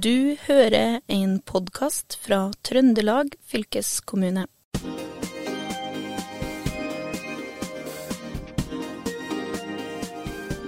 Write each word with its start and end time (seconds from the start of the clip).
Du 0.00 0.36
hører 0.46 1.00
en 1.06 1.34
podkast 1.44 2.14
fra 2.22 2.46
Trøndelag 2.64 3.34
fylkeskommune. 3.44 4.46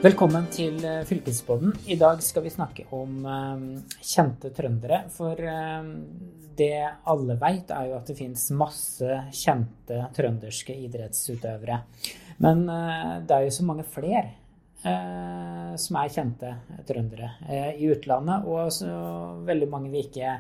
Velkommen 0.05 0.51
til 0.53 0.77
eh, 0.85 1.01
Fylkespodden. 1.09 1.73
I 1.89 1.97
dag 1.97 2.21
skal 2.27 2.45
vi 2.45 2.53
snakke 2.53 2.85
om 2.93 3.25
um, 3.25 3.65
kjente 4.03 4.53
trøndere. 4.53 5.07
For 5.15 5.41
um, 5.41 5.91
det 6.59 6.85
alle 6.85 7.41
veit, 7.41 7.73
er 7.73 7.95
jo 7.95 7.97
at 8.03 8.13
det 8.13 8.21
fins 8.21 8.51
masse 8.53 9.23
kjente 9.33 10.05
trønderske 10.19 10.77
idrettsutøvere. 10.85 11.81
Men 12.45 12.67
det 13.25 13.33
er 13.39 13.47
jo 13.47 13.57
så 13.57 13.65
mange 13.65 13.89
flere 13.89 14.44
som 14.85 15.97
er 15.97 16.11
kjente 16.13 16.51
trøndere 16.85 17.31
uh, 17.49 17.71
i 17.73 17.89
utlandet, 17.95 18.45
og 18.45 18.69
så 18.75 18.91
veldig 19.47 19.71
mange 19.73 19.93
vi 19.95 20.05
ikke 20.05 20.35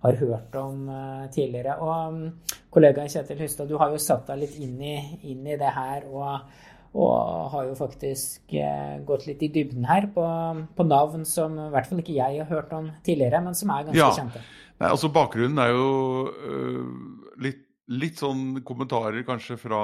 har 0.00 0.16
hørt 0.16 0.54
om 0.56 0.88
tidligere. 1.28 1.76
Og 1.84 2.14
um, 2.14 2.56
kollega 2.72 3.04
Kjetil 3.04 3.42
Hustad, 3.42 3.68
du 3.68 3.76
har 3.76 3.92
jo 3.92 4.00
satt 4.00 4.30
deg 4.30 4.46
litt 4.46 4.56
inn 4.64 4.78
i, 4.80 4.96
inn 5.28 5.44
i 5.44 5.58
det 5.60 5.72
her. 5.76 6.08
og 6.08 6.66
og 6.90 7.50
har 7.52 7.68
jo 7.68 7.74
faktisk 7.78 8.50
eh, 8.58 8.96
gått 9.06 9.28
litt 9.28 9.42
i 9.46 9.50
dybden 9.54 9.84
her 9.86 10.08
på, 10.10 10.24
på, 10.74 10.86
navn 10.90 11.22
som 11.28 11.54
i 11.54 11.68
hvert 11.70 11.86
fall 11.86 12.00
ikke 12.02 12.16
jeg 12.16 12.40
har 12.40 12.48
hørt 12.50 12.72
om 12.74 12.88
tidligere, 13.06 13.42
men 13.44 13.54
som 13.54 13.70
er 13.70 13.84
ganske 13.86 14.00
ja. 14.00 14.08
kjente. 14.16 14.42
Nei, 14.80 14.88
altså 14.88 15.10
Bakgrunnen 15.14 15.60
er 15.62 15.70
jo 15.70 15.86
litt, 17.44 17.62
litt, 17.92 18.18
sånn 18.18 18.62
kommentarer 18.66 19.22
kanskje 19.28 19.58
fra 19.60 19.82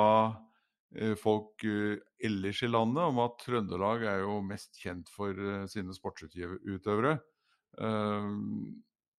folk 1.21 1.65
uh, 1.67 1.97
ellers 2.23 2.63
i 2.63 2.71
landet 2.71 3.03
om 3.05 3.19
at 3.25 3.39
Trøndelag 3.43 4.07
er 4.09 4.23
jo 4.23 4.39
mest 4.45 4.79
kjent 4.81 5.11
for 5.13 5.35
sine 5.71 5.95
sportsutøvere. 5.95 7.19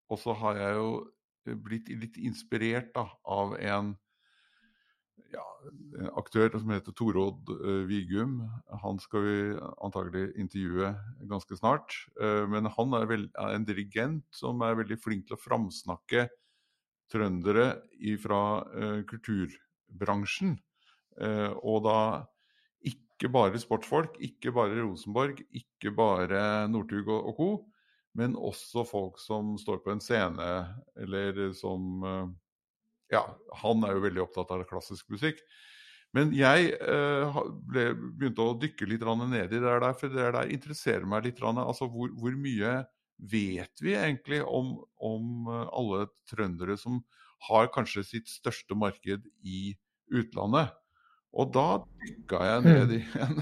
og 0.07 0.17
så 0.17 0.33
har 0.41 0.57
jeg 0.57 0.75
jo 0.79 0.89
blitt 1.63 1.89
litt 1.89 2.17
inspirert 2.17 2.89
da, 2.95 3.05
av 3.23 3.53
en 3.59 3.93
ja, 5.33 5.43
en 5.99 6.09
aktør 6.17 6.55
som 6.55 6.71
heter 6.71 6.95
Torodd 6.95 7.51
Vigum. 7.87 8.39
Han 8.83 8.99
skal 9.03 9.25
vi 9.25 9.37
antagelig 9.83 10.31
intervjue 10.39 10.93
ganske 11.29 11.57
snart. 11.59 11.95
Men 12.17 12.69
han 12.71 12.97
er, 12.97 13.13
en 13.49 13.67
dirigent 13.67 14.25
som 14.31 14.63
er 14.65 14.77
veldig 14.79 14.99
flink 15.03 15.27
til 15.27 15.37
å 15.37 15.41
framsnakke 15.41 16.27
trøndere 17.11 17.67
fra 18.23 18.41
kulturbransjen. 19.09 20.57
Og 21.17 21.79
da 21.85 21.99
ikke 22.85 23.29
bare 23.33 23.57
sportsfolk, 23.57 24.19
ikke 24.21 24.51
bare 24.53 24.77
Rosenborg, 24.77 25.39
ikke 25.49 25.89
bare 25.97 26.41
Northug 26.69 27.09
og, 27.15 27.31
co., 27.37 27.49
men 28.17 28.35
også 28.37 28.83
folk 28.85 29.17
som 29.21 29.55
står 29.61 29.81
på 29.85 29.93
en 29.93 30.01
scene, 30.01 30.45
eller 31.01 31.51
som 31.57 32.01
ja, 33.13 33.23
han 33.61 33.83
er 33.85 33.95
jo 33.95 34.03
veldig 34.05 34.23
opptatt 34.23 34.53
av 34.53 34.63
klassisk 34.69 35.09
musikk. 35.13 35.41
Men 36.15 36.31
jeg 36.35 36.71
eh, 36.77 37.39
ble, 37.67 37.89
begynte 38.17 38.43
å 38.43 38.55
dykke 38.59 38.87
litt 38.89 39.03
ned 39.03 39.51
i 39.51 39.59
det 39.59 39.63
der, 39.63 39.87
for 39.97 40.11
det 40.11 40.29
der 40.35 40.53
interesserer 40.53 41.05
meg 41.05 41.27
litt. 41.27 41.41
Altså, 41.43 41.89
hvor, 41.91 42.11
hvor 42.17 42.35
mye 42.39 42.79
vet 43.17 43.83
vi 43.83 43.95
egentlig 43.97 44.41
om, 44.43 44.77
om, 45.03 45.47
eh, 45.51 45.67
alle 45.73 46.07
trøndere 46.29 46.77
som 46.79 47.01
har 47.49 47.69
kanskje 47.73 48.05
sitt 48.07 48.31
største 48.31 48.75
marked 48.75 49.27
i 49.43 49.75
utlandet? 50.09 50.73
Og 51.37 51.53
da 51.53 51.67
dykka 52.01 52.41
jeg 52.47 52.65
ned 52.65 52.93
i 52.97 52.99
mm. 53.05 53.23
en, 53.25 53.41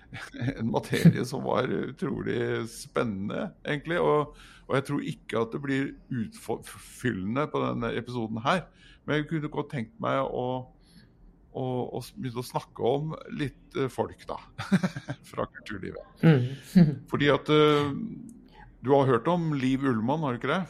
en 0.60 0.70
materie 0.72 1.26
som 1.28 1.44
var 1.46 1.70
utrolig 1.70 2.40
spennende, 2.72 3.50
egentlig. 3.66 4.00
Og, 4.02 4.34
og 4.66 4.78
jeg 4.78 4.86
tror 4.88 5.10
ikke 5.12 5.42
at 5.42 5.52
det 5.54 5.62
blir 5.62 5.92
utfyllende 6.10 7.46
på 7.52 7.62
denne 7.62 7.92
episoden 7.98 8.42
her. 8.46 8.64
Men 9.06 9.20
jeg 9.20 9.28
kunne 9.30 9.52
godt 9.52 9.70
tenkt 9.76 9.94
meg 10.02 10.18
å, 10.26 10.46
å, 11.54 11.66
å 11.94 12.02
begynne 12.16 12.42
å 12.42 12.46
snakke 12.46 12.90
om 12.90 13.14
litt 13.38 13.78
uh, 13.78 13.86
folk, 13.92 14.26
da. 14.26 14.40
fra 15.30 15.46
kulturlivet. 15.54 16.26
Mm. 16.26 16.98
Fordi 17.10 17.30
at 17.30 17.52
uh, 17.54 17.94
Du 18.82 18.92
har 18.94 19.06
hørt 19.06 19.30
om 19.30 19.52
Liv 19.54 19.86
Ullmann, 19.86 20.26
har 20.26 20.34
du 20.34 20.42
ikke 20.42 20.54
det? 20.56 20.62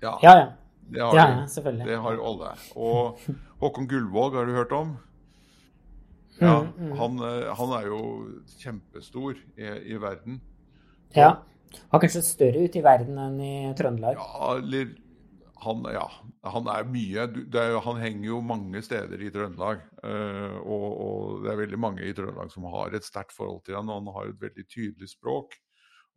Ja, 0.00 0.16
ja. 0.22 0.38
ja. 0.38 0.48
Det 0.90 1.02
har, 1.04 1.14
ja, 1.14 1.26
selvfølgelig. 1.46 1.86
Det 1.86 1.96
har 2.02 2.14
jo 2.16 2.22
alle. 2.26 2.48
Og 2.74 3.20
Håkon 3.60 3.86
Gullvåg 3.86 4.34
har 4.34 4.48
du 4.48 4.56
hørt 4.56 4.72
om? 4.74 4.96
Ja, 6.40 6.56
mm, 6.64 6.72
mm. 6.78 6.96
han, 6.96 7.20
eh, 7.26 7.50
han, 7.58 7.76
er 7.76 7.86
jo 7.90 8.00
kjempestor 8.62 9.36
i, 9.56 9.70
i 9.92 10.00
verden. 10.00 10.40
Ja. 11.16 11.34
Han 11.90 12.00
er 12.00 12.02
kanskje 12.02 12.24
større 12.26 12.64
ute 12.64 12.80
i 12.80 12.84
verden 12.84 13.18
enn 13.20 13.38
i 13.44 13.54
Trøndelag? 13.78 14.18
Ja, 14.18 14.56
eller 14.56 14.90
han, 15.60 15.84
ja, 15.92 16.06
han 16.48 16.68
er 16.72 16.86
mye 16.88 17.26
er, 17.28 17.74
Han 17.84 18.00
henger 18.00 18.26
jo 18.30 18.40
mange 18.44 18.80
steder 18.82 19.20
i 19.20 19.30
Trøndelag. 19.32 19.82
Uh, 20.00 20.56
og, 20.64 20.86
og, 20.90 21.44
det 21.44 21.52
er 21.52 21.60
veldig 21.60 21.80
mange 21.80 22.06
i 22.06 22.14
Trøndelag 22.16 22.52
som 22.52 22.68
har 22.72 22.96
et 22.96 23.06
sterkt 23.06 23.36
forhold 23.36 23.60
til 23.66 23.76
han, 23.76 23.90
og 23.90 24.00
han 24.00 24.14
har 24.16 24.30
et 24.30 24.40
veldig 24.46 24.66
tydelig 24.72 25.12
språk. 25.12 25.58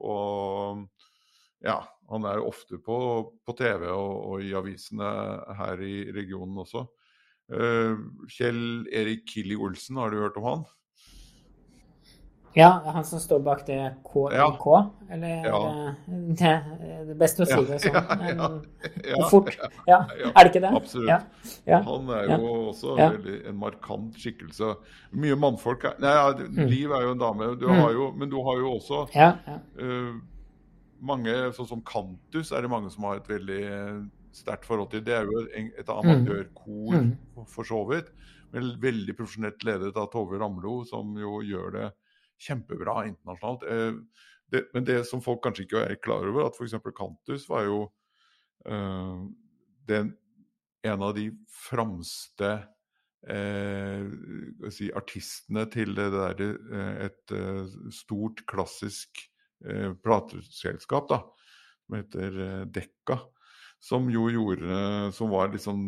Og 0.03 0.85
ja, 1.63 1.77
han 2.11 2.27
er 2.27 2.43
ofte 2.43 2.79
på, 2.83 2.97
på 3.45 3.55
TV 3.59 3.87
og, 3.91 4.15
og, 4.15 4.43
i 4.43 4.53
avisene 4.57 5.11
her 5.59 5.83
i 5.83 5.95
regionen 6.15 6.63
også. 6.63 6.87
Uh, 7.51 7.99
Kjell 8.31 8.87
Erik 8.93 9.27
Killi 9.27 9.57
Olsen, 9.59 9.99
har 9.99 10.13
du 10.13 10.21
hørt 10.23 10.39
om 10.39 10.47
han? 10.47 10.63
Ja, 12.53 12.81
han 12.85 13.05
som 13.05 13.19
står 13.19 13.39
bak 13.39 13.63
det 13.65 13.95
KIK, 14.05 14.65
ja. 14.65 14.79
eller 15.09 15.45
ja. 15.47 15.59
det, 16.05 16.35
det, 16.37 16.51
er 17.13 17.15
best 17.17 17.39
å 17.41 17.47
si 17.49 17.57
det 17.65 17.79
sånn. 17.81 17.95
Ja, 17.97 18.49
ja, 19.09 19.21
fort. 19.31 19.55
Ja. 19.89 20.03
Er 20.29 20.37
det 20.37 20.51
ikke 20.51 20.61
det? 20.61 20.73
Absolutt. 20.77 21.33
Han 21.65 22.11
er 22.13 22.29
jo 22.35 22.51
også 22.69 22.93
veldig, 22.99 23.39
en 23.49 23.57
markant 23.57 24.21
skikkelse. 24.21 24.75
Mye 25.17 25.39
mannfolk 25.39 25.87
er 25.89 25.97
Nei, 26.03 26.13
mm. 26.45 26.61
Liv 26.69 26.93
er 26.93 27.07
jo 27.07 27.15
en 27.15 27.23
dame, 27.25 27.49
du 27.57 27.65
mm. 27.71 27.81
jo, 27.97 28.11
men 28.21 28.29
du 28.29 28.37
har 28.45 28.61
jo 28.61 28.75
også 28.77 29.01
uh, 29.09 30.13
mange 31.03 31.33
Sånn 31.57 31.71
som 31.73 31.81
Kantus 31.85 32.53
er 32.53 32.63
det 32.63 32.71
mange 32.71 32.93
som 32.93 33.09
har 33.09 33.17
et 33.17 33.33
veldig 33.33 33.63
sterkt 34.33 34.65
forhold 34.67 34.91
til. 34.91 35.03
Det 35.05 35.15
er 35.15 35.27
jo 35.29 35.43
et 35.45 35.87
mm. 35.87 35.93
amatørkor, 35.93 36.95
mm. 36.99 37.45
for 37.49 37.67
så 37.67 37.81
vidt. 37.89 38.13
Men 38.53 38.75
veldig 38.81 39.15
profesjonelt 39.17 39.65
ledet 39.65 39.97
av 39.97 40.11
Tove 40.13 40.37
Ramlo, 40.41 40.83
som 40.85 41.15
jo 41.17 41.39
gjør 41.45 41.77
det 41.77 41.87
kjempebra 42.43 43.05
internasjonalt. 43.09 43.63
Eh, 43.69 43.93
det, 44.53 44.67
men 44.75 44.85
det 44.85 44.99
som 45.09 45.23
folk 45.23 45.41
kanskje 45.45 45.65
ikke 45.67 45.85
er 45.87 46.01
klar 46.01 46.27
over, 46.29 46.47
at 46.47 46.59
f.eks. 46.59 46.75
Kantus 46.93 47.47
var 47.49 47.65
jo 47.65 47.79
uh, 48.69 49.23
den, 49.89 50.11
en 50.85 51.05
av 51.07 51.15
de 51.17 51.23
framste 51.49 52.51
eh, 53.25 54.03
si, 54.69 54.91
artistene 54.93 55.65
til 55.73 55.95
det 55.97 56.09
der, 56.13 56.43
et 57.07 57.33
uh, 57.33 57.63
stort, 57.93 58.45
klassisk 58.49 59.29
plateselskap 60.03 61.05
da, 61.07 61.21
som 61.85 61.95
heter 61.95 62.65
Dekka. 62.75 63.15
Som 63.83 64.07
jo 64.11 64.29
gjorde 64.31 65.11
Som 65.11 65.33
var 65.33 65.51
liksom 65.51 65.81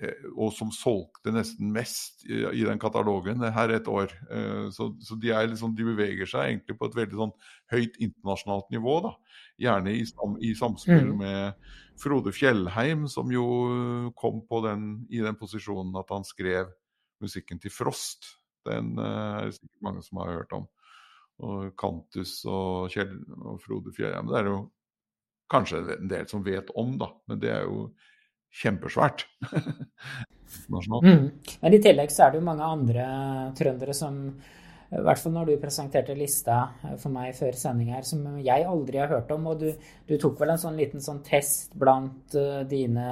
Eh, 0.00 0.28
og 0.32 0.52
som 0.56 0.70
solgte 0.72 1.32
nesten 1.34 1.72
mest 1.74 2.24
i, 2.24 2.40
i 2.56 2.64
den 2.64 2.80
katalogen 2.80 3.42
her 3.52 3.72
et 3.74 3.88
år. 3.90 4.12
Eh, 4.32 4.68
så, 4.74 4.90
så 5.04 5.16
de, 5.20 5.32
liksom, 5.50 5.74
de, 5.76 5.86
beveger 5.90 6.30
seg 6.30 6.48
egentlig 6.48 6.78
på 6.78 6.88
et 6.88 6.96
veldig 6.96 7.20
sånn 7.20 7.34
høyt 7.74 8.00
internasjonalt 8.00 8.72
nivå. 8.72 8.96
da. 9.04 9.14
Gjerne 9.60 9.94
i, 9.98 10.04
i 10.48 10.54
samspill 10.56 11.12
mm. 11.12 11.20
med 11.20 11.70
Frode 12.00 12.32
Fjellheim, 12.32 13.06
som 13.12 13.32
jo 13.34 13.46
kom 14.16 14.40
den, 14.64 14.90
i 15.12 15.20
den 15.24 15.36
posisjonen 15.36 15.98
at 16.00 16.12
han 16.14 16.24
skrev 16.24 16.72
musikken 17.20 17.60
til 17.60 17.74
Frost. 17.74 18.36
Den 18.68 18.94
eh, 18.96 19.32
er 19.36 19.50
det 19.50 19.58
sikkert 19.58 19.88
mange 19.90 20.04
som 20.06 20.22
har 20.22 20.36
hørt 20.38 20.56
om. 20.56 20.68
Og 21.40 21.72
Kantus 21.80 22.38
og, 22.48 22.88
Kjell, 22.92 23.18
og 23.36 23.60
Frode 23.64 23.92
Fjellheim. 23.96 24.32
Det 24.32 24.40
er 24.40 24.48
jo 24.48 24.60
kanskje 25.50 25.82
en 25.96 26.08
del 26.10 26.28
som 26.30 26.44
vet 26.46 26.70
om, 26.78 26.94
da. 27.00 27.10
Men 27.30 27.42
det 27.42 27.52
er 27.54 27.66
jo 27.66 27.90
kjempesvært. 28.62 29.26
mm. 30.70 31.26
Men 31.60 31.76
i 31.76 31.82
tillegg 31.82 32.10
så 32.14 32.26
er 32.26 32.32
det 32.32 32.40
jo 32.40 32.48
mange 32.48 32.66
andre 32.66 33.04
trøndere 33.58 33.94
som 33.96 34.24
i 34.90 35.02
hvert 35.06 35.20
fall 35.22 35.34
når 35.36 35.52
du 35.52 35.60
presenterte 35.62 36.16
lista 36.18 36.56
for 36.98 37.14
meg 37.14 37.36
før 37.38 37.54
sending 37.54 37.92
her, 37.94 38.02
som 38.06 38.24
jeg 38.42 38.64
aldri 38.66 38.98
har 38.98 39.12
hørt 39.12 39.30
om. 39.30 39.46
Og 39.52 39.60
du, 39.60 39.68
du 40.08 40.16
tok 40.18 40.40
vel 40.40 40.50
en 40.50 40.58
sånn 40.58 40.80
liten 40.80 41.04
sånn 41.04 41.20
test 41.26 41.76
blant 41.78 42.34
uh, 42.34 42.64
dine 42.66 43.06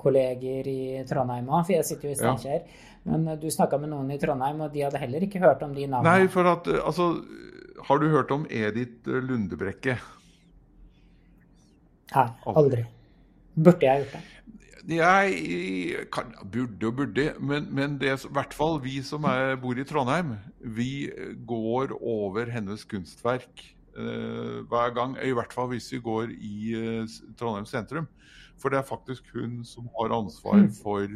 kolleger 0.00 0.70
i 0.72 1.02
Trondheim 1.08 1.50
òg, 1.52 1.66
for 1.66 1.76
jeg 1.76 1.88
sitter 1.90 2.08
jo 2.08 2.14
i 2.14 2.20
Steinkjer. 2.20 2.64
Ja. 2.64 2.96
Men 3.12 3.28
uh, 3.28 3.36
du 3.36 3.44
snakka 3.52 3.76
med 3.82 3.92
noen 3.92 4.08
i 4.14 4.18
Trondheim, 4.22 4.64
og 4.64 4.72
de 4.72 4.86
hadde 4.86 5.02
heller 5.04 5.28
ikke 5.28 5.44
hørt 5.44 5.66
om 5.66 5.76
de 5.76 5.84
navnene. 5.84 6.08
Nei, 6.08 6.32
for 6.32 6.48
at 6.48 6.72
altså 6.80 7.12
Har 7.82 8.00
du 8.00 8.08
hørt 8.08 8.32
om 8.32 8.48
Edith 8.48 9.04
Lundebrekke? 9.04 9.98
Nei, 12.12 12.28
aldri. 12.52 12.84
Burde 13.56 13.86
jeg 13.86 14.04
gjort 14.04 14.14
det? 14.16 14.28
Jeg 14.88 16.06
kan, 16.10 16.32
burde 16.52 16.86
og 16.88 16.96
burde, 16.96 17.26
men, 17.38 17.68
men 17.70 18.00
det, 18.00 18.16
i 18.24 18.32
hvert 18.34 18.54
fall 18.54 18.80
vi 18.82 18.96
som 19.06 19.24
er, 19.30 19.54
bor 19.62 19.78
i 19.78 19.84
Trondheim, 19.86 20.32
vi 20.58 21.06
går 21.46 21.94
over 22.00 22.50
hennes 22.50 22.82
kunstverk 22.90 23.62
uh, 23.94 24.66
hver 24.66 24.94
gang. 24.96 25.14
I 25.22 25.36
hvert 25.38 25.54
fall 25.54 25.70
hvis 25.70 25.86
vi 25.92 26.02
går 26.02 26.34
i 26.34 26.74
uh, 26.74 27.06
Trondheim 27.38 27.68
sentrum. 27.68 28.08
For 28.58 28.74
det 28.74 28.80
er 28.80 28.88
faktisk 28.88 29.30
hun 29.34 29.62
som 29.66 29.86
har 30.00 30.14
ansvar 30.18 30.64
mm. 30.64 30.74
for 30.82 31.06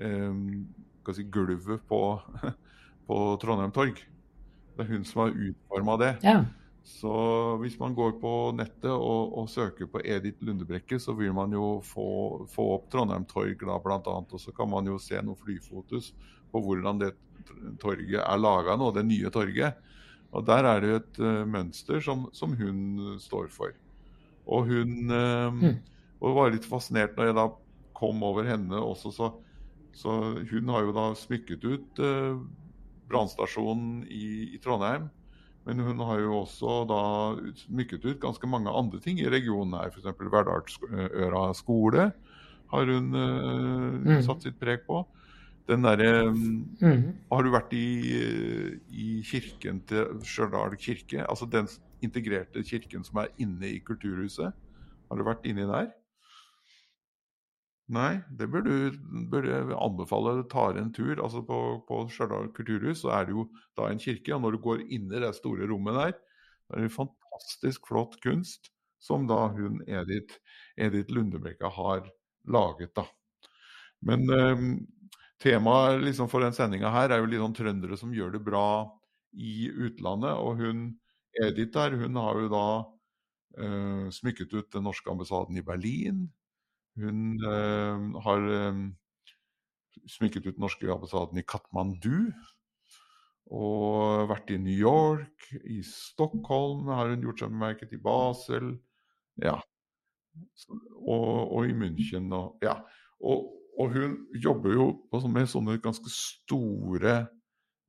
um, 0.00 0.68
si, 1.14 1.26
gulvet 1.26 1.82
på, 1.90 2.00
på 3.10 3.20
Trondheim 3.42 3.74
torg. 3.74 3.98
Det 4.76 4.86
er 4.86 4.94
hun 4.94 5.04
som 5.04 5.24
har 5.26 5.34
utforma 5.34 5.98
det. 5.98 6.14
Ja. 6.22 6.44
Så 6.90 7.12
hvis 7.62 7.78
man 7.80 7.94
går 7.94 8.16
på 8.20 8.32
nettet 8.58 8.90
og, 8.90 9.32
og, 9.38 9.46
søker 9.48 9.88
på 9.88 10.02
Edith 10.02 10.42
Lundebrekke, 10.44 10.98
så 11.00 11.14
vil 11.16 11.32
man 11.36 11.54
jo 11.54 11.78
få, 11.86 12.08
få 12.50 12.66
opp 12.74 12.88
Trondheim 12.92 13.24
torg 13.30 13.62
da 13.62 13.78
bl.a. 13.80 14.16
Og 14.20 14.40
så 14.42 14.52
kan 14.56 14.68
man 14.72 14.90
jo 14.90 14.98
se 15.00 15.20
noen 15.22 15.38
flyfotos 15.38 16.10
på 16.50 16.62
hvordan 16.64 17.00
det 17.00 17.12
torget 17.80 18.20
er 18.20 18.40
laga 18.42 18.76
nå, 18.76 18.90
det 18.96 19.06
nye 19.06 19.30
torget. 19.32 19.78
Og 20.30 20.44
der 20.46 20.66
er 20.66 20.82
det 20.82 20.90
jo 20.90 20.98
et 21.00 21.22
uh, 21.22 21.44
mønster 21.48 22.02
som, 22.04 22.26
som, 22.36 22.54
hun 22.58 23.16
står 23.22 23.48
for. 23.54 23.72
Og 24.50 24.68
hun 24.70 25.14
uh, 25.14 25.50
mm. 25.54 25.78
Og 26.20 26.36
var 26.36 26.50
litt 26.52 26.66
fascinert 26.68 27.14
når 27.16 27.30
jeg 27.30 27.36
da 27.38 27.46
kom 27.96 28.20
over 28.24 28.44
henne 28.44 28.76
også, 28.76 29.12
så, 29.16 29.30
så 29.96 30.16
hun 30.50 30.68
har 30.72 30.84
jo 30.84 30.92
da 30.92 31.06
smykket 31.16 31.64
ut 31.64 32.02
uh, 32.04 32.42
brannstasjonen 33.08 34.02
i, 34.04 34.50
i, 34.52 34.60
Trondheim. 34.60 35.08
Men 35.70 35.84
hun 35.86 36.02
har 36.02 36.18
jo 36.18 36.40
også 36.40 36.80
da 36.90 37.02
smykket 37.62 38.08
ut 38.08 38.20
ganske 38.22 38.48
mange 38.50 38.72
andre 38.74 38.98
ting 39.02 39.20
i 39.22 39.28
regionen 39.30 39.76
her. 39.78 39.92
F.eks. 39.94 40.10
Verdalsøra 40.18 41.44
skole 41.54 42.10
har 42.70 42.90
hun 42.90 43.14
mm. 43.14 44.16
satt 44.26 44.46
sitt 44.46 44.58
preg 44.58 44.82
på. 44.88 45.04
Den 45.70 45.86
derre 45.86 46.32
mm. 46.34 47.04
Har 47.30 47.46
du 47.46 47.52
vært 47.54 47.74
i, 47.78 47.86
i 48.90 49.08
kirken 49.26 49.78
til 49.86 50.18
Stjørdal 50.26 50.74
kirke? 50.80 51.22
Altså 51.22 51.46
den 51.46 51.70
integrerte 52.02 52.64
kirken 52.66 53.06
som 53.06 53.22
er 53.22 53.30
inne 53.38 53.76
i 53.76 53.78
kulturhuset? 53.86 54.50
Har 55.10 55.18
du 55.18 55.26
vært 55.26 55.46
inni 55.46 55.68
der? 55.70 55.92
Nei, 57.90 58.20
det 58.38 58.46
bør 58.52 58.62
du, 58.62 58.74
bør 59.32 59.46
anbefale. 59.74 60.36
Tar 60.50 60.78
en 60.78 60.92
tur. 60.94 61.16
altså 61.18 61.42
På, 61.46 61.80
på 61.88 62.04
Stjørdal 62.12 62.52
kulturhus 62.54 63.02
så 63.02 63.10
er 63.16 63.26
det 63.26 63.34
jo 63.34 63.48
da 63.78 63.88
en 63.90 64.02
kirke. 64.02 64.34
Og 64.36 64.44
når 64.44 64.54
du 64.56 64.60
går 64.66 64.84
inn 64.94 65.08
i 65.10 65.22
det 65.24 65.32
store 65.38 65.66
rommet 65.70 65.98
der, 65.98 66.14
så 66.68 66.76
er 66.76 66.84
det 66.86 66.94
fantastisk 66.94 67.90
flott 67.90 68.14
kunst 68.22 68.70
som 69.00 69.26
da 69.26 69.46
hun 69.56 69.80
Edith, 69.88 70.38
Edith 70.76 71.10
Lundebekka 71.10 71.70
har 71.72 72.06
laget. 72.46 72.94
da. 72.94 73.06
Men 74.06 74.30
eh, 74.30 74.64
Temaet 75.40 76.02
liksom 76.04 76.28
for 76.28 76.44
den 76.44 76.54
sendinga 76.54 76.92
her 76.92 77.10
er 77.10 77.22
jo 77.22 77.28
litt 77.32 77.40
sånn 77.40 77.56
trøndere 77.56 77.96
som 77.96 78.12
gjør 78.14 78.34
det 78.36 78.44
bra 78.44 78.66
i 79.32 79.70
utlandet. 79.72 80.36
Og 80.36 80.60
hun 80.60 80.84
Edith 81.42 81.72
der, 81.74 81.96
hun 81.96 82.18
har 82.20 82.38
jo 82.38 82.50
da 82.52 82.66
eh, 83.58 84.10
smykket 84.14 84.52
ut 84.54 84.70
den 84.76 84.86
norske 84.86 85.10
ambassaden 85.10 85.58
i 85.58 85.64
Berlin. 85.64 86.28
Hun 87.00 87.36
uh, 87.44 88.20
har 88.24 88.46
um, 88.70 88.84
smykket 90.10 90.46
ut 90.46 90.56
den 90.56 90.64
norske 90.64 90.90
ambassaden 90.92 91.40
i 91.40 91.46
Katmandu. 91.46 92.30
Og 93.50 94.28
vært 94.30 94.52
i 94.54 94.60
New 94.62 94.76
York, 94.76 95.48
i 95.66 95.80
Stockholm 95.86 96.86
har 96.94 97.10
hun 97.10 97.24
gjort 97.24 97.42
seg 97.42 97.50
bemerket, 97.50 97.96
i 97.96 98.02
Basel. 98.02 98.76
Ja. 99.42 99.56
Og, 101.00 101.50
og 101.50 101.66
i 101.66 101.74
München 101.74 102.30
og 102.36 102.62
Ja. 102.62 102.78
Og, 103.20 103.50
og 103.80 103.92
hun 103.92 104.14
jobber 104.40 104.72
jo 104.72 104.86
med 105.28 105.48
sånne 105.50 105.76
ganske 105.82 106.08
store 106.12 107.16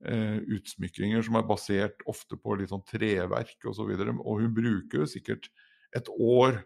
eh, 0.04 0.40
utsmykkinger 0.56 1.24
som 1.24 1.38
er 1.38 1.46
basert 1.48 2.02
ofte 2.10 2.36
på 2.36 2.58
litt 2.58 2.72
sånn 2.72 2.84
treverk 2.88 3.68
osv. 3.70 3.86
Og, 3.86 4.02
så 4.02 4.16
og 4.18 4.42
hun 4.42 4.52
bruker 4.56 5.04
jo 5.04 5.08
sikkert 5.08 5.48
et 5.96 6.10
år 6.12 6.62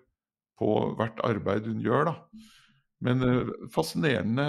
på 0.58 0.72
hvert 0.98 1.22
arbeid 1.26 1.68
hun 1.68 1.84
gjør, 1.84 2.10
da. 2.10 2.42
Men 3.04 3.24
eh, 3.26 3.54
fascinerende 3.72 4.48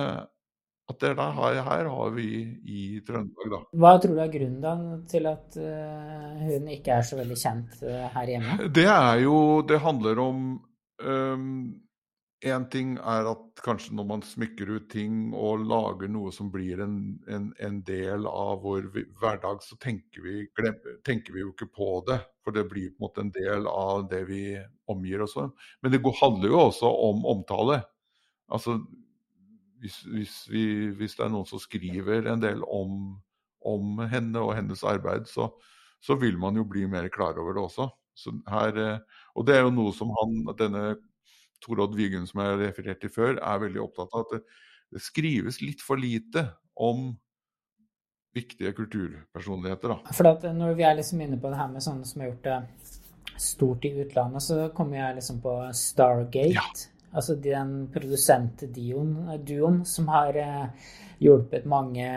at 0.87 1.01
det 1.03 1.09
der 1.17 1.33
her, 1.35 1.57
her 1.65 1.89
har 1.91 2.11
vi 2.15 2.27
i 2.63 2.83
Trøndelag, 3.03 3.49
da. 3.51 3.57
Hva 3.75 3.89
tror 3.99 4.13
du 4.15 4.21
er 4.23 4.31
grunnen 4.31 4.85
til 5.11 5.27
at 5.27 5.57
uh, 5.59 6.37
hun 6.39 6.69
ikke 6.71 6.93
er 6.95 7.03
så 7.03 7.17
veldig 7.19 7.37
kjent 7.41 7.81
uh, 7.83 8.05
her 8.13 8.31
hjemme? 8.31 8.69
Det 8.71 8.85
er 8.87 9.19
jo 9.25 9.41
Det 9.67 9.81
handler 9.83 10.21
om 10.23 10.45
um, 11.03 11.49
Én 12.45 12.67
ting 12.69 12.91
er 13.01 13.25
at 13.31 13.61
kanskje 13.65 13.95
når 13.97 14.05
man 14.11 14.21
smykker 14.21 14.69
ut 14.69 14.83
ting 14.91 15.31
og 15.33 15.63
lager 15.65 16.11
noe 16.13 16.29
som 16.35 16.51
blir 16.53 16.83
en, 16.85 16.97
en, 17.33 17.47
en 17.65 17.79
del 17.87 18.27
av 18.29 18.61
vår 18.61 18.91
hverdag, 18.93 19.63
så 19.65 19.77
tenker 19.81 20.21
vi, 20.21 20.43
glemmer, 20.53 20.99
tenker 21.07 21.33
vi, 21.33 21.41
jo 21.41 21.49
ikke 21.55 21.69
på 21.73 21.87
det. 22.05 22.19
For 22.45 22.53
det 22.53 22.67
blir 22.69 22.91
på 22.93 23.01
en 23.01 23.05
måte 23.07 23.23
en 23.25 23.33
del 23.33 23.65
av 23.71 24.05
det 24.11 24.21
vi 24.29 24.43
omgir 24.85 25.25
oss 25.25 25.33
med. 25.39 25.55
Men 25.81 25.95
det 25.95 26.03
handler 26.21 26.53
jo 26.53 26.61
også 26.67 26.93
om 27.09 27.25
omtale. 27.33 27.81
Altså, 28.53 28.77
hvis, 29.81 29.97
hvis, 30.05 30.37
vi, 30.53 30.63
hvis 30.93 31.17
det 31.17 31.25
er 31.25 31.33
noen 31.33 31.49
som 31.49 31.61
skriver 31.61 32.29
en 32.29 32.45
del 32.45 32.61
om, 32.69 33.17
om 33.65 34.05
henne 34.13 34.45
og 34.45 34.53
hennes 34.59 34.85
arbeid, 34.85 35.25
så, 35.25 35.49
så, 36.05 36.21
vil 36.21 36.37
man 36.37 36.61
jo 36.61 36.69
bli 36.69 36.85
mer 36.85 37.09
klar 37.09 37.41
over 37.41 37.57
det 37.57 37.65
også. 37.65 37.89
Her, 38.49 38.77
eh, 38.81 39.21
og 39.33 39.49
det 39.49 39.57
er 39.57 39.65
jo 39.65 39.73
noe 39.73 39.93
som 39.93 40.13
han, 40.21 40.39
denne 40.57 40.95
Torodd 41.63 41.95
Vigen, 41.97 42.27
som 42.29 42.41
jeg 42.43 42.57
refererte 42.59 42.67
referert 42.71 43.03
til 43.03 43.13
før, 43.13 43.37
er 43.41 43.63
veldig 43.63 43.81
opptatt 43.83 44.13
av 44.13 44.25
at 44.25 44.35
det, 44.35 44.41
det 44.95 45.03
skrives 45.03 45.61
litt 45.63 45.81
for 45.83 45.99
lite 45.99 46.45
om 46.77 47.09
viktige 48.37 48.73
kulturpersonligheter. 48.77 49.95
Da. 49.95 50.13
For 50.13 50.29
at 50.29 50.45
Når 50.53 50.75
vi 50.77 50.85
er 50.85 50.99
liksom 50.99 51.21
inne 51.25 51.39
på 51.41 51.49
det 51.51 51.59
her 51.59 51.71
med 51.71 51.83
sånne 51.83 52.05
som 52.05 52.21
har 52.21 52.29
gjort 52.31 52.45
det 52.45 52.59
stort 53.41 53.85
i 53.85 53.93
utlandet, 54.01 54.43
så 54.43 54.69
kommer 54.75 54.99
jeg 54.99 55.17
liksom 55.17 55.41
på 55.41 55.55
Stargate. 55.77 56.53
Ja. 56.53 56.65
Altså 57.17 57.37
den 57.39 57.87
produsentduoen 57.93 59.85
som 59.87 60.07
har 60.11 60.37
eh, 60.37 60.91
hjulpet 61.23 61.65
mange 61.65 62.07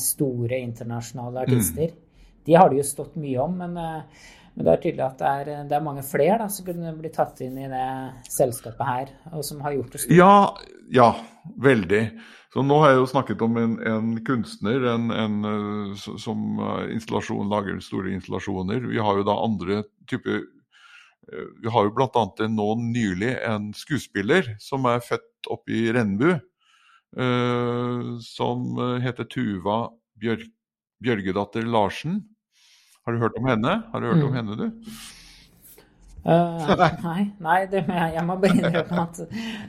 store 0.00 0.60
internasjonale 0.62 1.44
artister. 1.44 1.92
Mm. 1.92 2.02
De 2.46 2.54
har 2.54 2.70
det 2.70 2.78
jo 2.78 2.86
stått 2.86 3.16
mye 3.20 3.42
om, 3.42 3.56
men 3.58 3.76
eh, 3.82 4.24
men 4.56 4.64
det 4.64 4.72
er 4.72 4.80
tydelig 4.80 5.04
at 5.04 5.18
det 5.20 5.30
er, 5.30 5.48
det 5.68 5.76
er 5.76 5.84
mange 5.84 6.02
flere 6.06 6.46
som 6.52 6.64
kunne 6.64 6.94
bli 6.96 7.10
tatt 7.12 7.42
inn 7.44 7.58
i 7.60 7.68
det 7.68 7.88
selskapet 8.32 8.88
her, 8.88 9.10
og 9.36 9.44
som 9.44 9.60
har 9.60 9.74
gjort 9.76 9.92
det 9.92 10.00
stort. 10.00 10.16
Ja, 10.16 10.36
ja 10.96 11.10
veldig. 11.60 12.00
Så 12.54 12.62
nå 12.64 12.78
har 12.80 12.94
jeg 12.94 13.02
jo 13.02 13.08
snakket 13.10 13.42
om 13.44 13.58
en, 13.60 13.74
en 13.84 14.14
kunstner 14.24 14.86
en, 14.94 15.10
en, 15.12 15.34
eh, 15.50 16.06
som 16.22 16.60
installasjon, 16.88 17.50
lager 17.52 17.82
store 17.84 18.14
installasjoner. 18.16 18.86
Vi 18.88 18.96
har 18.96 19.20
jo 19.20 19.26
da 19.28 19.34
andre 19.44 19.82
typer 20.08 20.38
eh, 20.40 21.50
Vi 21.60 21.74
har 21.74 21.84
jo 21.84 21.92
bl.a. 21.98 22.24
nå 22.48 22.68
nylig 22.80 23.34
en 23.44 23.68
skuespiller 23.76 24.54
som 24.62 24.88
er 24.88 25.04
født 25.04 25.50
oppe 25.52 25.74
i 25.76 25.82
Rennebu, 25.92 26.38
uh, 27.20 28.16
som 28.24 28.72
heter 29.04 29.28
Tuva 29.30 29.76
Bjørk, 30.18 30.48
Bjørgedatter 31.04 31.68
Larsen. 31.68 32.22
Har 33.06 33.14
du 33.14 33.22
hørt 33.22 33.36
om 33.38 33.46
henne? 33.46 33.72
Har 33.92 34.02
du 34.02 34.06
hørt 34.08 34.18
mm. 34.18 34.26
om 34.26 34.34
henne, 34.34 34.56
du? 34.58 34.90
Uh, 36.26 36.72
nei, 37.04 37.20
nei 37.38 37.60
det, 37.70 37.84
jeg, 37.86 38.22
må 38.26 38.34
bare 38.42 38.56
innrømme 38.56 39.02
at 39.04 39.20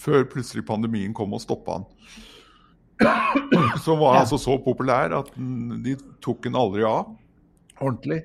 Før 0.01 0.25
plutselig 0.31 0.65
pandemien 0.67 1.15
kom 1.17 1.37
og 1.37 1.43
stoppa 1.43 1.79
han. 1.79 1.91
Som 3.85 3.99
var 3.99 4.17
ja. 4.17 4.21
altså 4.23 4.39
så 4.39 4.57
populær 4.63 5.13
at 5.19 5.33
de 5.35 5.97
tok 6.23 6.45
den 6.47 6.59
aldri 6.59 6.85
av 6.87 7.13
ordentlig. 7.83 8.23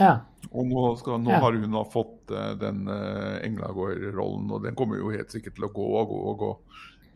Ja. 0.00 0.18
Og 0.50 0.66
nå, 0.66 0.84
skal, 1.00 1.20
nå 1.22 1.32
ja. 1.34 1.40
har 1.42 1.56
hun 1.56 1.74
da 1.76 1.82
fått 1.88 2.32
uh, 2.32 2.52
den 2.58 2.86
uh, 2.88 3.40
Englagård-rollen, 3.44 4.48
og 4.50 4.64
den 4.64 4.76
kommer 4.78 5.00
jo 5.00 5.12
helt 5.12 5.32
sikkert 5.32 5.58
til 5.58 5.68
å 5.68 5.72
gå 5.74 5.88
og 6.00 6.12
gå 6.12 6.20
og 6.32 6.38
gå 6.40 6.52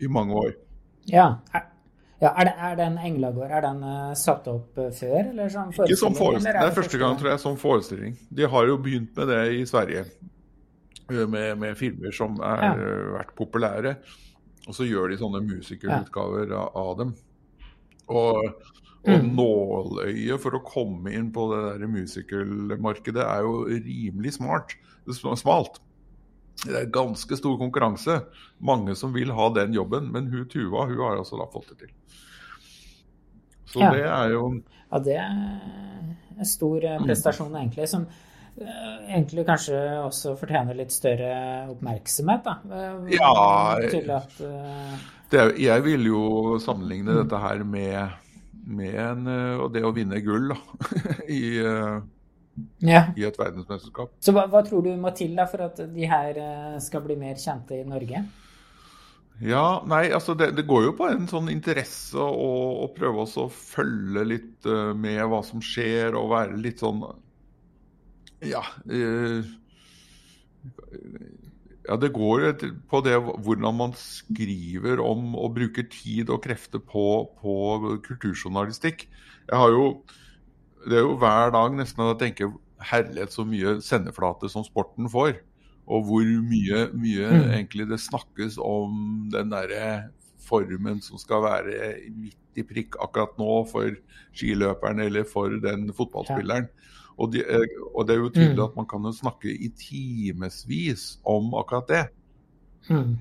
i 0.05 0.11
mange 0.13 0.37
år. 0.39 0.53
Ja, 1.11 1.29
ja, 2.23 2.31
er, 2.31 2.47
det, 2.49 2.53
er 2.69 2.77
den 2.79 2.99
Englagård 3.01 3.53
er 3.53 3.65
den 3.65 3.81
uh, 3.85 4.13
satt 4.19 4.47
opp 4.53 4.79
uh, 4.79 4.91
før? 4.95 5.19
eller 5.33 5.51
sånn 5.53 5.73
forestilling? 5.73 5.97
Ikke 5.97 6.03
som 6.03 6.19
forestilling. 6.19 6.61
Det 6.61 6.69
er 6.69 6.79
første 6.79 7.01
gang 7.01 7.19
tror 7.21 7.33
jeg, 7.33 7.43
som 7.43 7.59
forestilling. 7.61 8.15
De 8.39 8.53
har 8.55 8.71
jo 8.71 8.79
begynt 8.85 9.17
med 9.19 9.33
det 9.33 9.43
i 9.59 9.65
Sverige. 9.69 10.07
Uh, 11.13 11.25
med, 11.29 11.59
med 11.61 11.77
filmer 11.77 12.15
som 12.17 12.39
har 12.41 12.65
ja. 12.65 12.93
vært 13.19 13.35
populære. 13.39 13.97
Og 14.65 14.77
så 14.77 14.87
gjør 14.89 15.13
de 15.13 15.21
sånne 15.21 15.43
musikerutgaver 15.45 16.55
av, 16.57 16.71
av 16.81 16.93
dem. 17.03 17.13
Og, 18.09 18.63
og 19.05 19.11
mm. 19.11 19.31
nåløyet 19.37 20.41
for 20.41 20.57
å 20.57 20.63
komme 20.65 21.13
inn 21.13 21.31
på 21.35 21.49
det 21.53 21.63
der 21.67 21.91
musicalmarkedet 21.93 23.25
er 23.25 23.45
jo 23.45 23.65
rimelig 23.69 24.37
smart. 24.39 24.77
Smalt. 25.13 25.83
Det 26.65 26.77
er 26.79 26.93
ganske 26.93 27.37
stor 27.37 27.59
konkurranse. 27.61 28.23
Mange 28.65 28.97
som 28.97 29.13
vil 29.13 29.35
ha 29.37 29.51
den 29.53 29.75
jobben. 29.77 30.09
Men 30.15 30.31
hun 30.33 30.49
Tuva 30.49 30.87
hun 30.89 31.01
har 31.03 31.21
altså 31.21 31.41
da 31.41 31.49
fått 31.53 31.75
det 31.75 31.85
til. 31.85 31.93
Så 33.69 33.83
ja. 33.83 33.91
det 33.93 34.05
er 34.07 34.37
jo 34.37 34.45
Ja, 34.93 35.01
det 35.03 35.17
er 35.19 35.33
en 36.39 36.47
stor 36.47 36.85
eh, 36.87 37.01
prestasjon, 37.03 37.51
mm. 37.51 37.59
egentlig. 37.61 37.89
Som 37.91 38.07
eh, 38.07 38.34
egentlig 38.55 39.45
kanskje 39.49 39.79
også 40.05 40.35
fortjener 40.39 40.77
litt 40.79 40.95
større 40.95 41.31
oppmerksomhet, 41.73 42.45
da. 42.47 42.55
Eh, 42.71 43.15
ja 43.17 43.33
at, 43.75 44.37
uh... 44.41 44.95
det, 45.33 45.47
Jeg 45.63 45.85
vil 45.87 46.07
jo 46.07 46.23
sammenligne 46.63 47.11
mm. 47.11 47.19
dette 47.23 47.41
her 47.43 47.65
med, 47.67 48.15
med 48.67 49.01
en, 49.09 49.33
det 49.75 49.83
å 49.85 49.95
vinne 49.97 50.23
gull 50.25 50.53
da, 50.55 50.61
i 51.41 51.43
ja. 52.79 53.03
i 53.19 53.27
et 53.27 53.39
verdensmesterskap. 53.41 54.15
Så 54.23 54.37
hva, 54.37 54.47
hva, 54.47 54.63
tror 54.67 54.87
du 54.87 54.95
må 55.01 55.11
til 55.19 55.35
da 55.35 55.49
for 55.51 55.67
at 55.67 55.83
de 55.91 56.09
her 56.09 56.39
eh, 56.39 56.81
skal 56.85 57.03
bli 57.07 57.19
mer 57.19 57.39
kjente 57.41 57.81
i 57.81 57.87
Norge? 57.89 58.23
Ja, 59.43 59.83
nei, 59.91 60.05
altså 60.15 60.37
det, 60.39 60.53
det 60.55 60.63
går 60.69 60.85
jo 60.85 60.95
på 60.95 61.09
en 61.11 61.27
sånn 61.27 61.51
interesse 61.51 62.23
å, 62.23 62.87
prøve 62.95 63.25
å 63.27 63.49
følge 63.51 64.23
litt 64.31 64.69
med 64.95 65.19
hva 65.27 65.41
som 65.43 65.59
skjer, 65.59 66.15
og 66.15 66.31
være 66.31 66.61
litt 66.63 66.85
sånn 66.85 67.03
Ja. 68.49 68.63
Uh, 68.89 69.45
ja, 71.85 71.97
det 72.01 72.15
går 72.17 72.47
på 72.89 73.01
det 73.05 73.17
hvordan 73.21 73.77
man 73.77 73.97
skriver 73.99 75.03
om 75.05 75.35
og 75.37 75.57
bruker 75.59 75.85
tid 75.93 76.33
og 76.33 76.43
krefter 76.47 76.81
på, 76.81 77.07
på 77.41 77.57
kulturjournalistikk. 78.07 79.09
Jeg 79.51 79.61
har 79.61 79.75
jo 79.75 79.89
det 80.85 80.99
er 80.99 81.07
jo 81.07 81.17
hver 81.21 81.53
dag 81.55 81.75
nesten 81.77 82.05
at 82.05 82.15
jeg 82.15 82.21
tenker 82.23 82.55
herlighet 82.85 83.33
så 83.33 83.45
mye 83.49 83.79
sendeflate 83.85 84.51
som 84.53 84.65
sporten 84.67 85.09
får. 85.11 85.39
Og 85.85 86.07
hvor 86.09 86.25
mye, 86.25 86.87
mye 86.97 87.29
mm. 87.29 87.51
egentlig 87.59 87.89
det 87.91 88.01
snakkes 88.01 88.57
om 88.61 89.29
den 89.33 89.53
derre 89.53 90.11
formen 90.45 91.01
som 91.05 91.21
skal 91.21 91.45
være 91.45 91.93
midt 92.13 92.61
i 92.61 92.65
prikk 92.65 92.99
akkurat 93.03 93.37
nå 93.41 93.65
for 93.69 93.97
skiløperen 94.37 95.01
eller 95.05 95.27
for 95.29 95.53
den 95.65 95.89
fotballspilleren. 95.97 96.69
Ja. 96.69 96.91
Og, 97.15 97.31
de, 97.31 97.45
eh, 97.45 97.79
og, 97.93 98.03
det 98.09 98.17
er 98.17 98.21
jo 98.23 98.33
tydelig 98.33 98.59
mm. 98.59 98.67
at 98.67 98.77
man 98.79 98.89
kan 98.91 99.07
jo 99.07 99.15
snakke 99.15 99.53
i 99.53 99.71
timevis 99.79 101.07
om 101.31 101.53
akkurat 101.61 101.91
det. 101.91 102.05
Mm. 102.91 103.17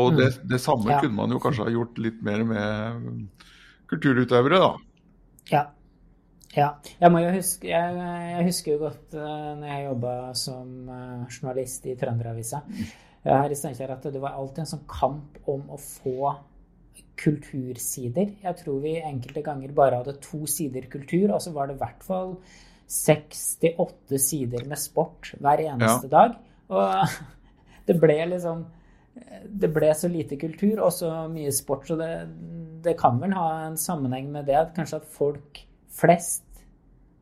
Og 0.00 0.16
det, 0.18 0.30
mm. 0.36 0.48
det 0.52 0.60
samme 0.62 0.92
ja. 0.92 1.00
kunne 1.02 1.16
man 1.16 1.34
jo 1.34 1.40
kanskje 1.42 1.66
ha 1.66 1.74
gjort 1.74 2.00
litt 2.02 2.20
mer 2.26 2.44
med 2.46 3.06
kulturutøvere, 3.90 4.60
da. 4.62 4.72
Ja. 5.50 5.62
Ja. 6.54 6.68
Jeg, 6.98 7.12
må 7.14 7.22
jo 7.22 7.30
huske, 7.34 7.70
jeg, 7.70 7.96
jeg 8.34 8.46
husker 8.48 8.74
jo 8.74 8.82
godt 8.84 9.14
uh, 9.14 9.54
når 9.58 9.68
jeg 9.70 9.86
jobba 9.86 10.14
som 10.38 10.70
uh, 10.90 11.26
journalist 11.30 11.86
i 11.86 11.94
Trønderavisa 11.98 12.64
her 13.20 13.52
i 13.52 13.56
Steinkjer, 13.58 13.92
at 13.92 14.06
det 14.08 14.20
var 14.22 14.38
alltid 14.38 14.62
en 14.62 14.70
sånn 14.70 14.86
kamp 14.88 15.36
om 15.50 15.66
å 15.70 15.76
få 15.78 16.32
kultursider. 17.20 18.32
Jeg 18.40 18.58
tror 18.62 18.80
vi 18.80 18.94
enkelte 19.04 19.42
ganger 19.44 19.74
bare 19.76 20.00
hadde 20.00 20.16
to 20.24 20.46
sider 20.48 20.86
kultur, 20.92 21.34
og 21.34 21.42
så 21.44 21.52
var 21.52 21.68
det 21.68 21.76
i 21.76 21.82
hvert 21.82 22.06
fall 22.06 22.34
seks 22.90 23.44
til 23.62 23.78
åtte 23.82 24.18
sider 24.18 24.66
med 24.68 24.80
sport 24.80 25.32
hver 25.38 25.62
eneste 25.68 26.10
ja. 26.10 26.12
dag. 26.16 26.36
Og 26.74 27.16
det 27.88 27.96
ble 28.02 28.18
liksom 28.34 28.66
Det 29.60 29.68
ble 29.74 29.88
så 29.98 30.08
lite 30.08 30.38
kultur 30.38 30.80
og 30.86 30.92
så 30.94 31.10
mye 31.28 31.50
sport, 31.52 31.88
så 31.88 31.96
det, 31.98 32.12
det 32.84 32.94
kan 32.98 33.18
vel 33.20 33.34
ha 33.36 33.48
en 33.66 33.76
sammenheng 33.78 34.30
med 34.32 34.46
det 34.48 34.56
at 34.56 34.70
kanskje 34.76 35.00
at 35.02 35.08
folk 35.10 35.60
flest 35.90 36.46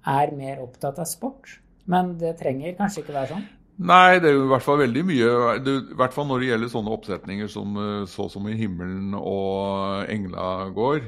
er 0.06 0.34
mer 0.36 0.60
opptatt 0.62 1.00
av 1.00 1.08
sport. 1.08 1.58
Men 1.88 2.12
det 2.20 2.36
trenger 2.38 2.76
kanskje 2.76 3.02
ikke 3.02 3.16
være 3.16 3.32
sånn? 3.32 3.46
Nei, 3.78 4.18
det 4.18 4.32
er 4.32 4.34
jo 4.34 4.46
i 4.48 4.50
hvert 4.50 4.64
fall 4.64 4.80
veldig 4.80 5.02
mye. 5.06 5.32
Det, 5.62 5.74
I 5.92 5.96
hvert 6.00 6.14
fall 6.14 6.26
når 6.26 6.42
det 6.42 6.48
gjelder 6.48 6.70
sånne 6.72 6.94
oppsetninger 6.96 7.50
som 7.52 7.76
eh, 7.78 8.06
Så 8.10 8.26
som 8.32 8.48
i 8.50 8.56
himmelen 8.58 9.14
og 9.14 10.08
Engla 10.10 10.68
går, 10.74 11.04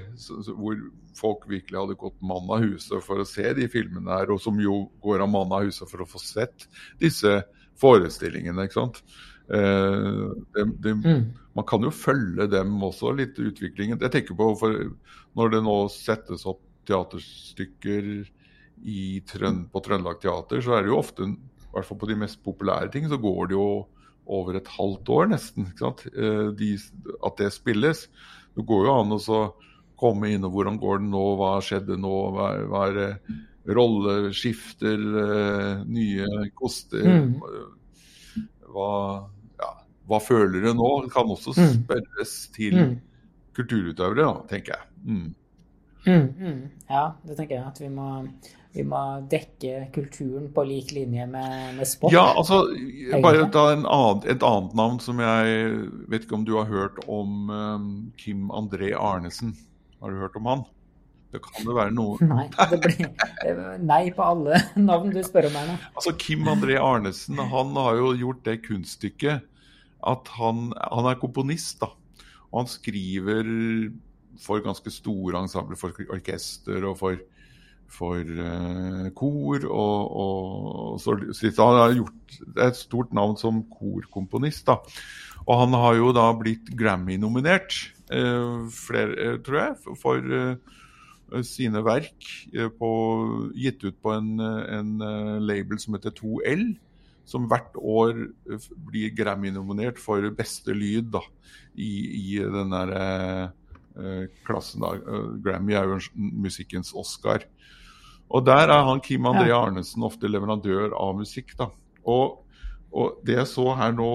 hvor 0.55 0.77
folk 1.19 1.49
virkelig 1.50 1.81
hadde 1.81 1.99
gått 1.99 2.21
mann 2.25 2.47
av 2.53 2.62
huset 2.62 3.03
for 3.05 3.21
å 3.21 3.27
se 3.29 3.50
de 3.59 3.67
filmene 3.69 4.15
her, 4.15 4.31
og 4.31 4.39
som 4.41 4.61
jo 4.62 4.85
går 5.03 5.25
av 5.25 5.33
mann 5.33 5.50
av 5.53 5.67
huset 5.67 5.91
for 5.91 6.05
å 6.05 6.09
få 6.09 6.23
sett 6.23 6.69
disse 7.03 7.41
forestillingene. 7.81 8.69
ikke 8.69 8.79
sant? 8.79 9.03
Eh, 9.50 10.25
det, 10.55 10.67
det, 10.87 10.95
mm. 11.03 11.25
Man 11.59 11.67
kan 11.67 11.83
jo 11.83 11.91
følge 11.91 12.47
dem 12.55 12.79
også, 12.87 13.11
litt 13.19 13.39
utviklingen. 13.43 13.99
Jeg 13.99 14.15
tenker 14.15 14.39
på 14.39 14.53
når 15.35 15.57
det 15.57 15.65
nå 15.67 15.81
settes 15.91 16.47
opp 16.47 16.62
teaterstykker 16.89 18.12
Trønd, 19.29 19.67
på 19.69 19.81
Trøndelag 19.85 20.23
Teater, 20.23 20.62
så 20.65 20.79
er 20.79 20.87
det 20.87 20.93
jo 20.93 21.00
ofte, 21.03 21.27
i 21.71 21.77
hvert 21.77 21.87
fall 21.87 22.00
på 22.00 22.11
de 22.11 22.19
mest 22.19 22.41
populære 22.43 22.91
ting, 22.91 23.07
så 23.09 23.19
går 23.21 23.50
det 23.50 23.59
jo 23.59 23.71
over 24.31 24.59
et 24.59 24.69
halvt 24.77 25.11
år 25.15 25.31
nesten 25.33 25.69
eh, 25.71 26.49
de, 26.59 26.71
at 27.27 27.39
det 27.39 27.53
spilles. 27.55 28.07
Det 28.55 28.67
går 28.67 28.87
jo 28.87 28.97
an 28.99 29.15
å 29.17 29.41
komme 30.00 30.33
inn 30.33 30.47
og 30.47 30.55
hvordan 30.55 30.79
går 30.81 31.03
det 31.03 31.11
nå, 31.12 31.25
hva 31.39 31.53
skjedde 31.65 31.99
nå, 32.00 32.15
hva, 32.35 32.50
hva 32.71 32.87
er 32.89 32.99
det 32.99 33.11
rolleskifter, 33.71 35.03
eh, 35.25 35.83
nye 35.87 36.47
koster 36.59 37.05
mm. 37.05 37.29
hva, 38.73 38.93
ja, 39.61 39.71
hva, 40.09 40.23
føler 40.25 40.65
du 40.65 40.73
nå? 40.75 40.89
Det 41.05 41.12
kan 41.15 41.31
også 41.31 41.55
mm. 41.57 41.75
spørres 41.77 42.35
til 42.57 42.79
mm. 42.79 42.97
kulturutøvere, 43.59 44.25
da, 44.25 44.49
tenker 44.50 44.77
jeg. 44.77 44.91
Mm. 45.05 45.29
Mm, 46.07 46.29
mm. 46.41 46.61
Ja, 46.89 47.05
det 47.29 47.37
tenker 47.37 47.59
jeg. 47.59 47.67
At 47.69 47.81
vi 47.83 47.91
må, 47.93 48.09
vi 48.71 48.85
må 48.87 49.00
dekke 49.31 49.89
kulturen 49.95 50.50
på 50.55 50.62
lik 50.69 50.93
linje 50.95 51.25
med, 51.27 51.77
med 51.79 51.89
sport. 51.91 52.15
Ja, 52.15 52.29
altså 52.39 52.62
bare 53.23 53.49
ta 53.50 53.73
annen, 53.75 54.21
et 54.31 54.45
annet 54.47 54.77
navn 54.79 55.00
som 55.03 55.19
jeg 55.23 55.73
vet 56.12 56.27
ikke 56.27 56.39
om 56.39 56.45
du 56.47 56.55
har 56.59 56.71
hørt 56.71 57.00
om 57.11 57.50
um, 57.50 57.89
Kim 58.21 58.47
André 58.55 58.93
Arnesen. 58.95 59.57
Har 60.00 60.15
du 60.15 60.23
hørt 60.23 60.39
om 60.39 60.47
han? 60.47 60.62
Det 61.31 61.39
kan 61.45 61.62
jo 61.62 61.75
være 61.77 61.93
noe 61.95 62.27
Nei, 62.27 62.49
det 62.73 62.79
blir 62.83 63.79
nei 63.87 64.00
på 64.15 64.25
alle 64.25 64.59
navn 64.91 65.12
du 65.15 65.21
spør 65.23 65.47
om 65.50 65.59
her 65.61 65.69
nå. 65.69 65.77
Altså, 65.95 66.15
Kim 66.19 66.49
André 66.50 66.79
Arnesen 66.83 67.39
han 67.39 67.75
har 67.79 67.99
jo 68.00 68.15
gjort 68.19 68.43
det 68.49 68.57
kunststykket 68.67 69.47
at 70.11 70.31
han, 70.39 70.71
han 70.79 71.11
er 71.11 71.19
komponist. 71.21 71.83
da, 71.83 71.91
Og 72.50 72.62
han 72.62 72.71
skriver 72.71 73.50
for 74.41 74.62
ganske 74.65 74.91
store 74.95 75.43
ensembler, 75.43 75.79
for 75.79 75.95
orkester 76.15 76.87
og 76.89 76.97
for, 77.03 77.21
for 77.91 78.21
uh, 78.25 79.09
kor. 79.17 79.65
Og, 79.67 80.13
og, 80.25 81.01
så, 81.03 81.17
så 81.37 81.53
han 81.59 81.81
har 81.81 81.97
gjort 81.99 82.37
et 82.67 82.79
stort 82.79 83.15
navn 83.17 83.39
som 83.41 83.63
korkomponist. 83.73 84.67
da. 84.69 84.79
Og 85.47 85.65
han 85.65 85.79
har 85.83 85.97
jo 85.99 86.13
da 86.17 86.29
blitt 86.39 86.71
Grammy-nominert, 86.79 87.75
uh, 88.13 88.69
flere, 88.75 89.17
uh, 89.17 89.41
tror 89.47 89.65
jeg, 89.65 89.97
for 90.01 90.63
sine 91.47 91.79
verk 91.87 92.27
på, 92.75 92.89
gitt 93.55 93.85
ut 93.85 93.95
på 94.03 94.11
en, 94.17 94.41
en 94.43 94.89
label 95.47 95.79
som 95.79 95.95
heter 95.95 96.11
2L 96.17 96.65
som 97.31 97.47
hvert 97.51 97.77
år 97.79 98.25
blir 98.91 99.15
Grammy-nominert 99.17 100.01
for 100.03 100.25
beste 100.37 100.75
lyd 100.75 101.13
da, 101.15 101.23
i, 101.79 101.91
i 102.19 102.39
den 102.43 102.75
der 102.75 102.95
eh, 102.97 104.27
klassen. 104.47 104.83
da. 104.83 104.97
Grammy 105.45 105.77
er 105.79 105.89
jo 105.91 106.01
musikkens 106.17 106.93
Oscar. 106.97 107.47
Og 108.31 108.45
der 108.47 108.71
er 108.71 108.85
han 108.87 109.03
Kim 109.03 109.27
André 109.27 109.51
Arnesen 109.55 110.05
ofte 110.07 110.31
leverandør 110.31 110.95
av 110.95 111.17
musikk. 111.19 111.57
da. 111.59 111.71
Og, 112.07 112.45
og 112.95 113.19
det 113.27 113.41
jeg 113.41 113.51
så 113.51 113.67
her 113.79 113.95
nå 113.97 114.11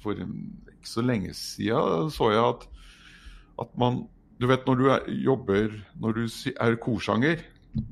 for 0.00 0.16
ikke 0.16 0.88
så 0.88 1.04
lenge 1.04 1.32
siden, 1.36 2.10
så 2.12 2.30
jeg 2.32 2.44
at, 2.44 2.66
at 3.60 3.76
man 3.80 4.06
Du 4.40 4.46
vet 4.48 4.64
når 4.64 4.76
du 4.78 4.86
er, 4.88 5.08
jobber 5.20 5.74
Når 6.00 6.12
du 6.16 6.22
er 6.56 6.76
korsanger, 6.80 7.42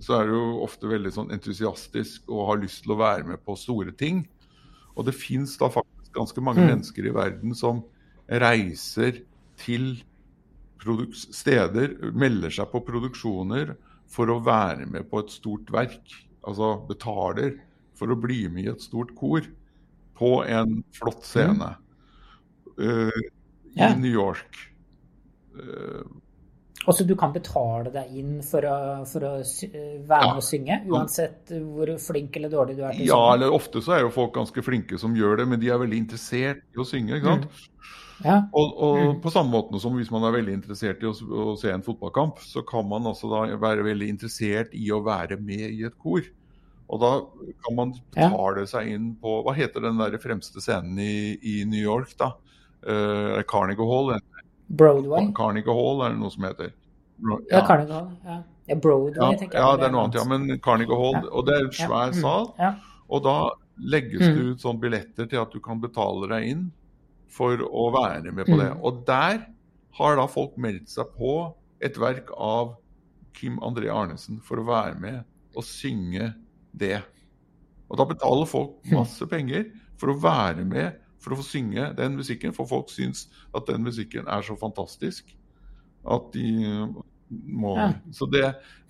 så 0.01 0.15
er 0.17 0.31
du 0.31 0.33
jo 0.33 0.63
ofte 0.65 0.89
veldig 0.89 1.11
sånn 1.13 1.33
entusiastisk 1.35 2.31
og 2.33 2.47
har 2.49 2.63
lyst 2.63 2.83
til 2.85 2.95
å 2.95 3.01
være 3.03 3.27
med 3.29 3.43
på 3.45 3.57
store 3.57 3.93
ting. 3.93 4.25
Og 4.97 5.05
det 5.07 5.15
fins 5.15 5.59
da 5.61 5.69
faktisk 5.71 6.17
ganske 6.17 6.41
mange 6.41 6.65
mm. 6.65 6.71
mennesker 6.73 7.07
i 7.07 7.13
verden 7.15 7.53
som 7.55 7.85
reiser 8.27 9.21
til 9.61 10.01
steder, 11.13 11.95
melder 12.17 12.55
seg 12.55 12.73
på 12.73 12.81
produksjoner 12.87 13.77
for 14.09 14.31
å 14.33 14.41
være 14.45 14.89
med 14.91 15.09
på 15.11 15.23
et 15.23 15.33
stort 15.33 15.71
verk. 15.73 16.15
Altså 16.49 16.77
betaler 16.89 17.59
for 17.99 18.13
å 18.13 18.19
bli 18.21 18.45
med 18.53 18.65
i 18.65 18.73
et 18.73 18.85
stort 18.85 19.13
kor 19.19 19.45
på 20.19 20.31
en 20.49 20.81
flott 20.97 21.27
scene 21.27 21.75
mm. 21.75 22.81
uh, 22.83 23.21
i 23.75 23.83
yeah. 23.83 23.99
New 23.99 24.11
York. 24.11 24.59
Uh, 25.55 26.07
også 26.89 27.05
du 27.09 27.15
kan 27.21 27.33
betale 27.35 27.93
deg 27.95 28.13
inn 28.21 28.37
for 28.47 28.65
å, 28.65 28.77
for 29.09 29.27
å 29.29 29.33
være 29.39 30.29
med 30.33 30.41
å 30.41 30.45
synge, 30.45 30.79
uansett 30.89 31.53
hvor 31.53 31.93
flink 32.03 32.39
eller 32.41 32.53
dårlig 32.53 32.79
du 32.79 32.85
er 32.85 32.95
til 32.95 33.03
å 33.03 33.05
synge? 33.05 33.09
Ja, 33.11 33.35
eller 33.35 33.55
ofte 33.55 33.83
så 33.85 33.97
er 33.97 34.07
jo 34.07 34.15
folk 34.15 34.35
ganske 34.37 34.65
flinke 34.65 35.01
som 35.01 35.17
gjør 35.17 35.43
det, 35.43 35.49
men 35.51 35.61
de 35.63 35.73
er 35.73 35.83
veldig 35.83 36.01
interessert 36.07 36.65
i 36.73 36.81
å 36.81 36.87
synge. 36.89 37.19
ikke 37.19 37.35
sant? 37.35 37.51
Mm. 37.53 37.75
Ja. 38.25 38.39
Og, 38.51 38.73
og 38.83 38.97
mm. 38.99 39.21
på 39.23 39.31
samme 39.31 39.53
måte 39.53 39.79
som 39.83 39.95
hvis 39.95 40.11
man 40.11 40.25
er 40.27 40.35
veldig 40.35 40.57
interessert 40.59 41.05
i 41.05 41.11
å, 41.11 41.13
å, 41.15 41.53
se 41.61 41.71
en 41.71 41.85
fotballkamp, 41.87 42.41
så 42.43 42.65
kan 42.67 42.89
man 42.91 43.07
altså 43.07 43.31
da 43.31 43.45
være 43.61 43.87
veldig 43.87 44.09
interessert 44.11 44.75
i 44.75 44.89
å 44.95 45.03
være 45.07 45.39
med 45.39 45.69
i 45.69 45.85
et 45.87 45.97
kor. 46.03 46.27
Og 46.89 47.03
da 47.03 47.13
kan 47.67 47.77
man 47.77 47.93
betale 48.17 48.65
ja. 48.65 48.71
seg 48.71 48.89
inn 48.95 49.11
på 49.21 49.43
Hva 49.45 49.53
heter 49.53 49.85
den 49.85 49.99
der 50.01 50.17
fremste 50.23 50.63
scenen 50.65 50.97
i, 51.05 51.37
i 51.37 51.57
New 51.69 51.83
York, 51.83 52.15
da? 52.21 52.33
Uh, 52.81 53.43
Carnegie 53.51 53.87
Hall? 53.87 54.15
Broadway? 54.69 55.29
Carnegie 55.37 55.75
Hall 55.75 56.07
er 56.07 56.15
det 56.15 56.23
noe 56.23 56.33
som 56.33 56.47
heter. 56.49 56.73
Ja, 57.19 57.39
ja 57.51 57.63
Carnegie 57.67 57.95
Hall. 57.95 58.11
Ja. 58.25 58.39
ja 58.71 58.77
Broadway, 58.79 59.15
ja, 59.17 59.31
tenker 59.39 59.59
jeg. 59.59 59.65
Ja, 59.65 59.77
det 59.79 59.89
er 59.89 59.95
noe 59.95 60.07
annet, 60.07 60.19
ja. 60.21 60.27
Men 60.29 60.61
Carnegie 60.65 60.99
Hall, 60.99 61.21
og 61.29 61.47
det 61.49 61.57
er 61.57 61.67
en 61.67 61.75
svær 61.75 62.15
mm. 62.15 62.21
sal. 62.23 62.51
Og 63.09 63.25
da 63.25 63.37
legges 63.79 64.25
det 64.25 64.35
mm. 64.35 64.51
ut 64.53 64.65
sånn 64.67 64.83
billetter 64.83 65.31
til 65.31 65.41
at 65.43 65.55
du 65.55 65.63
kan 65.65 65.81
betale 65.83 66.29
deg 66.33 66.51
inn 66.53 66.67
for 67.33 67.61
å 67.63 67.89
være 67.95 68.33
med 68.33 68.49
på 68.49 68.59
det. 68.59 68.73
Mm. 68.75 68.83
Og 68.87 69.03
der 69.09 69.43
har 69.99 70.19
da 70.19 70.27
folk 70.31 70.57
meldt 70.61 70.91
seg 70.93 71.11
på 71.19 71.41
et 71.85 71.99
verk 72.01 72.31
av 72.35 72.77
Kim 73.39 73.59
André 73.63 73.91
Arnesen 73.93 74.41
for 74.45 74.61
å 74.61 74.67
være 74.67 74.97
med 74.99 75.23
og 75.59 75.67
synge 75.67 76.33
det. 76.79 76.99
Og 77.89 78.01
da 78.01 78.07
betaler 78.09 78.49
folk 78.51 78.79
masse 78.93 79.27
penger 79.31 79.69
for 79.99 80.13
å 80.13 80.19
være 80.23 80.67
med 80.69 80.99
for 81.19 81.35
å 81.35 81.41
få 81.41 81.47
synge 81.47 81.89
den 81.99 82.15
musikken, 82.19 82.55
for 82.55 82.69
folk 82.71 82.93
syns 82.93 83.27
at 83.57 83.67
den 83.67 83.83
musikken 83.83 84.29
er 84.31 84.45
så 84.47 84.55
fantastisk 84.59 85.33
at 86.15 86.29
de 86.35 86.49
må 87.29 87.75
ja. 87.77 87.91
Så 88.15 88.29
det, 88.33 88.45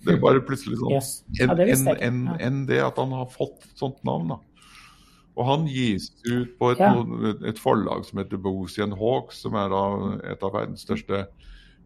det, 0.05 0.13
er 0.13 0.21
bare 0.23 0.43
plutselig 0.45 0.77
sånn 0.79 0.93
yes. 0.95 1.09
enn 1.43 1.51
en, 1.59 1.89
en, 1.97 2.19
en, 2.39 2.61
det 2.69 2.79
at 2.85 2.99
han 3.01 3.11
har 3.11 3.27
fått 3.33 3.65
sånt 3.79 3.99
navn. 4.07 4.31
da. 4.31 4.39
Og 5.39 5.47
han 5.47 5.67
gis 5.71 6.09
ut 6.27 6.55
på 6.59 6.73
et, 6.73 6.81
ja. 6.83 6.93
et 7.47 7.59
forlag 7.59 8.07
som 8.07 8.19
heter 8.21 8.39
Bosian 8.43 8.95
Hawks, 8.99 9.43
som 9.45 9.55
er 9.59 9.75
et 10.33 10.43
av 10.43 10.55
verdens 10.55 10.83
største 10.87 11.25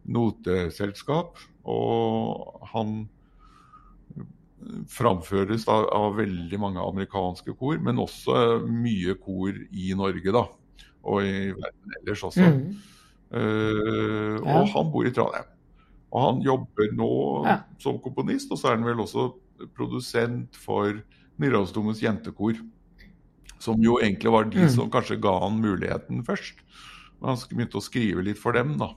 noteselskap. 0.04 1.38
Og 1.70 2.64
han 2.72 2.96
framføres 4.90 5.66
da, 5.68 5.76
av 5.92 6.18
veldig 6.18 6.58
mange 6.60 6.82
amerikanske 6.82 7.54
kor, 7.58 7.78
men 7.82 8.00
også 8.02 8.64
mye 8.66 9.14
kor 9.22 9.54
i 9.54 9.92
Norge, 9.96 10.34
da. 10.34 10.46
Og 11.04 11.26
i 11.26 11.38
verden 11.52 11.96
ellers 12.00 12.24
også. 12.26 12.48
Mm. 12.48 12.93
Uh, 13.34 14.38
ja. 14.38 14.60
Og 14.60 14.70
han 14.70 14.92
bor 14.92 15.08
i 15.08 15.12
Trondheim. 15.14 15.50
Og 16.14 16.22
han 16.28 16.44
jobber 16.44 16.92
nå 16.94 17.10
ja. 17.48 17.56
som 17.82 17.98
komponist, 18.02 18.52
og 18.54 18.60
så 18.60 18.70
er 18.70 18.78
han 18.78 18.86
vel 18.86 19.02
også 19.02 19.32
produsent 19.74 20.54
for 20.58 21.00
Nidarosdomens 21.42 22.02
jentekor. 22.04 22.60
Som 23.62 23.82
jo 23.82 23.96
egentlig 24.02 24.30
var 24.30 24.46
de 24.50 24.62
mm. 24.62 24.70
som 24.76 24.90
kanskje 24.92 25.18
ga 25.22 25.32
han 25.42 25.58
muligheten 25.62 26.22
først. 26.26 26.60
Men 27.18 27.32
han 27.32 27.42
begynte 27.50 27.80
å 27.80 27.84
skrive 27.84 28.22
litt 28.26 28.38
for 28.38 28.54
dem, 28.54 28.76
da. 28.78 28.92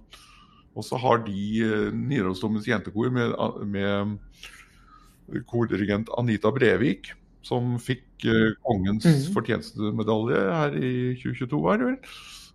Og 0.78 0.86
så 0.86 1.00
har 1.02 1.24
de 1.26 1.44
uh, 1.66 1.90
Nidarosdomens 1.96 2.70
jentekor 2.70 3.10
med, 3.14 3.34
med 3.66 5.42
kordirigent 5.50 6.12
Anita 6.20 6.52
Brevik, 6.54 7.10
som 7.48 7.78
fikk 7.82 8.28
uh, 8.30 8.54
kongens 8.68 9.08
mm. 9.08 9.30
fortjenestemedalje 9.34 10.44
her 10.54 10.78
i 10.78 10.92
2022, 11.18 11.64
var 11.66 11.82
det 11.82 11.90
vel. 11.96 12.02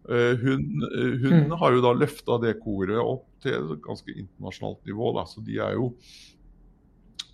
Uh, 0.08 0.34
hun, 0.42 0.66
uh, 0.82 1.14
hun 1.22 1.38
mm. 1.44 1.56
har 1.60 1.76
jo 1.76 1.82
da 1.84 1.94
løfta 1.94 2.38
det 2.42 2.56
koret 2.62 2.98
opp 2.98 3.26
til 3.44 3.54
et 3.54 3.82
ganske 3.84 4.10
internasjonalt 4.12 4.80
nivå, 4.88 5.12
da, 5.18 5.26
så 5.30 5.42
de 5.46 5.58
er 5.62 5.76
jo 5.78 5.92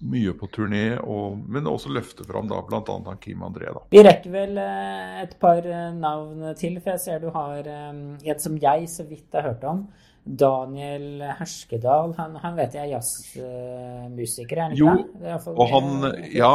mye 0.08 0.34
på 0.38 0.46
turné, 0.54 0.92
og, 1.00 1.40
men 1.50 1.66
også 1.66 1.90
løfte 1.90 2.26
fram 2.28 2.46
da 2.50 2.60
bl.a. 2.62 3.14
Kim 3.18 3.40
André. 3.42 3.72
da. 3.74 3.82
Vi 3.90 4.02
rekker 4.06 4.30
vel 4.30 4.60
et 4.60 5.32
par 5.42 5.64
navn 5.96 6.52
til, 6.60 6.76
for 6.78 6.94
jeg 6.94 7.02
ser 7.02 7.24
du 7.24 7.32
har 7.34 7.66
en 7.66 8.12
som 8.38 8.60
jeg 8.62 8.86
så 8.92 9.08
vidt 9.08 9.34
har 9.34 9.48
hørt 9.48 9.66
om. 9.66 9.88
Daniel 10.28 11.22
Herskedal, 11.38 12.12
han, 12.18 12.34
han 12.42 12.56
vet 12.58 12.74
jeg 12.76 12.84
er 12.84 12.90
jazzmusiker, 12.98 14.58
er 14.58 14.66
han 14.66 14.74
ikke 14.76 15.22
det? 15.22 15.36
og 15.54 15.70
han, 15.72 16.04
ja, 16.34 16.50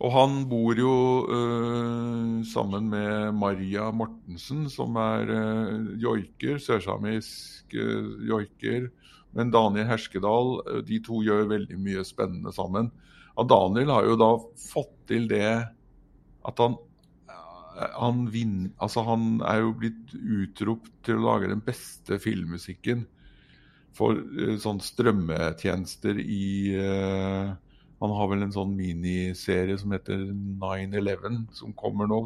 og 0.00 0.14
han 0.14 0.38
bor 0.48 0.80
jo 0.80 0.94
uh, 1.28 2.40
sammen 2.48 2.88
med 2.92 3.36
Maria 3.36 3.90
Mortensen, 3.92 4.64
som 4.72 4.96
er 5.02 5.28
uh, 5.28 5.92
joiker, 6.00 6.56
sørsamisk 6.62 7.76
uh, 7.76 8.14
joiker. 8.24 8.88
Men 9.36 9.52
Daniel 9.52 9.90
Herskedal, 9.90 10.56
de 10.86 11.02
to 11.04 11.20
gjør 11.26 11.50
veldig 11.50 11.76
mye 11.82 12.06
spennende 12.06 12.54
sammen. 12.54 12.88
Og 13.34 13.48
Daniel 13.50 13.90
har 13.90 14.08
jo 14.08 14.16
da 14.16 14.32
fått 14.70 14.94
til 15.10 15.28
det 15.28 15.48
at 16.44 16.60
han 16.62 16.76
han, 17.74 18.24
vin, 18.30 18.72
altså 18.82 19.02
han, 19.06 19.40
er 19.46 19.62
jo 19.64 19.74
blitt 19.78 20.14
utropt 20.14 20.92
til 21.06 21.18
å 21.18 21.26
lage 21.26 21.50
den 21.50 21.62
beste 21.64 22.18
filmmusikken 22.22 23.04
for 23.94 24.18
uh, 24.18 24.54
sånn 24.62 24.80
strømmetjenester 24.82 26.18
i 26.22 26.46
uh, 26.78 27.54
Han 28.02 28.14
har 28.18 28.30
vel 28.30 28.44
en 28.44 28.54
sånn 28.54 28.74
miniserie 28.76 29.76
som 29.80 29.94
heter 29.94 30.26
9-11, 30.60 31.44
som 31.56 31.74
kommer 31.78 32.10
nå, 32.10 32.24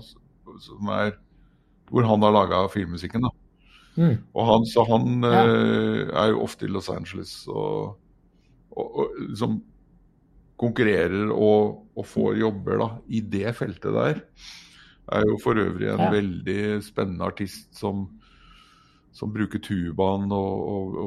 som 0.64 0.92
er 0.94 1.12
hvor 1.88 2.04
han 2.04 2.24
har 2.24 2.34
laga 2.34 2.62
filmmusikken. 2.72 3.24
da. 3.24 3.30
Mm. 3.98 4.16
Og 4.34 4.48
han, 4.48 4.66
så 4.68 4.84
han 4.88 5.24
uh, 5.24 6.08
er 6.08 6.32
jo 6.32 6.42
ofte 6.44 6.66
i 6.66 6.72
Los 6.72 6.90
Angeles 6.92 7.32
og, 7.48 7.96
og, 8.74 8.86
og 8.86 9.20
liksom 9.22 9.58
konkurrerer 10.58 11.30
og, 11.30 11.84
og, 11.94 12.04
får 12.06 12.40
jobber 12.42 12.80
da, 12.82 12.88
i 13.14 13.22
det 13.22 13.52
feltet 13.58 13.94
der 13.94 14.22
er 15.12 15.26
jo 15.28 15.36
for 15.42 15.58
øvrig 15.60 15.88
en 15.90 16.02
ja. 16.04 16.10
veldig 16.12 16.62
spennende 16.84 17.26
artist 17.28 17.76
som, 17.76 18.06
som 19.14 19.32
bruker 19.34 19.62
tubaen 19.64 20.32
og, 20.34 20.66
og, 20.72 20.98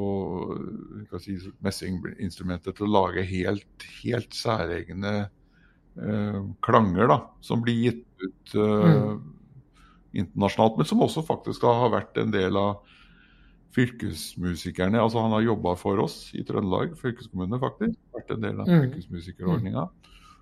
og 1.11 1.19
si, 1.23 1.37
messinginstrumentet 1.63 2.77
til 2.77 2.87
å 2.87 2.95
lage 2.99 3.25
helt, 3.29 3.85
helt 4.01 4.37
særegne 4.37 5.13
eh, 5.25 6.39
klanger 6.65 7.11
da, 7.13 7.19
som 7.45 7.63
blir 7.65 7.83
gitt 7.85 8.07
ut 8.25 8.55
eh, 8.55 8.87
mm. 8.95 9.21
internasjonalt, 10.23 10.81
men 10.81 10.89
som 10.89 11.05
også 11.05 11.25
faktisk 11.27 11.67
har 11.69 11.93
vært 11.93 12.17
en 12.21 12.33
del 12.33 12.59
av 12.59 12.81
fylkesmusikerne. 13.71 14.99
altså 14.99 15.21
Han 15.23 15.31
har 15.37 15.45
jobba 15.45 15.75
for 15.79 15.99
oss 16.03 16.31
i 16.35 16.43
Trøndelag 16.43 16.97
fylkeskommune, 16.99 17.59
faktisk. 17.61 17.95
Vært 18.15 18.33
en 18.35 18.43
del 18.43 18.57
av 18.59 18.67
mm. 18.67 18.81
fylkesmusikerordninga. 18.81 19.85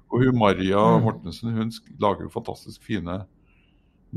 Og 0.10 0.24
hun 0.26 0.40
Maria 0.42 0.82
mm. 0.96 1.04
Mortensen 1.06 1.54
hun 1.54 1.74
lager 2.02 2.26
jo 2.26 2.34
fantastisk 2.34 2.82
fine 2.88 3.20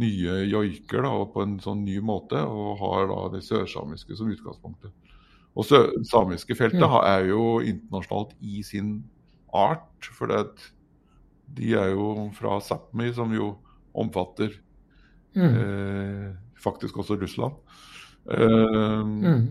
nye 0.00 0.37
joiker 0.48 1.05
da, 1.05 1.12
på 1.28 1.44
en 1.44 1.57
sånn 1.62 1.85
ny 1.85 1.98
måte, 2.05 2.40
og 2.40 2.81
har 2.81 3.09
da 3.11 3.20
det 3.35 3.42
sørsamiske 3.46 4.16
som 4.18 4.31
utgangspunktet. 4.33 4.92
Og 5.52 5.66
sø 5.68 5.83
samiske 6.09 6.57
feltet 6.57 6.81
mm. 6.81 6.98
er 7.05 7.26
jo 7.28 7.42
internasjonalt 7.61 8.33
i 8.40 8.62
sin 8.64 9.02
art, 9.52 10.09
for 10.16 10.33
de 10.33 11.74
er 11.76 11.92
jo 11.92 12.31
fra 12.37 12.57
Sápmi, 12.64 13.11
som 13.12 13.35
jo 13.37 13.52
omfatter 13.92 14.55
mm. 15.37 15.50
eh, 15.50 16.31
faktisk 16.57 17.02
også 17.02 17.18
Russland. 17.20 17.59
Eh, 18.33 19.02
mm. 19.05 19.44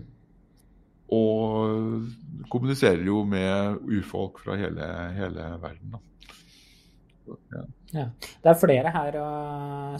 Og 1.12 2.48
kommuniserer 2.50 3.04
jo 3.06 3.22
med 3.28 3.78
urfolk 3.84 4.40
fra 4.42 4.56
hele, 4.58 4.88
hele 5.14 5.46
verden. 5.62 5.94
Da. 5.94 6.02
Ja. 7.54 7.62
Ja. 7.92 8.08
Det 8.42 8.50
er 8.52 8.60
flere 8.60 8.92
her 8.94 9.18
å 9.20 9.30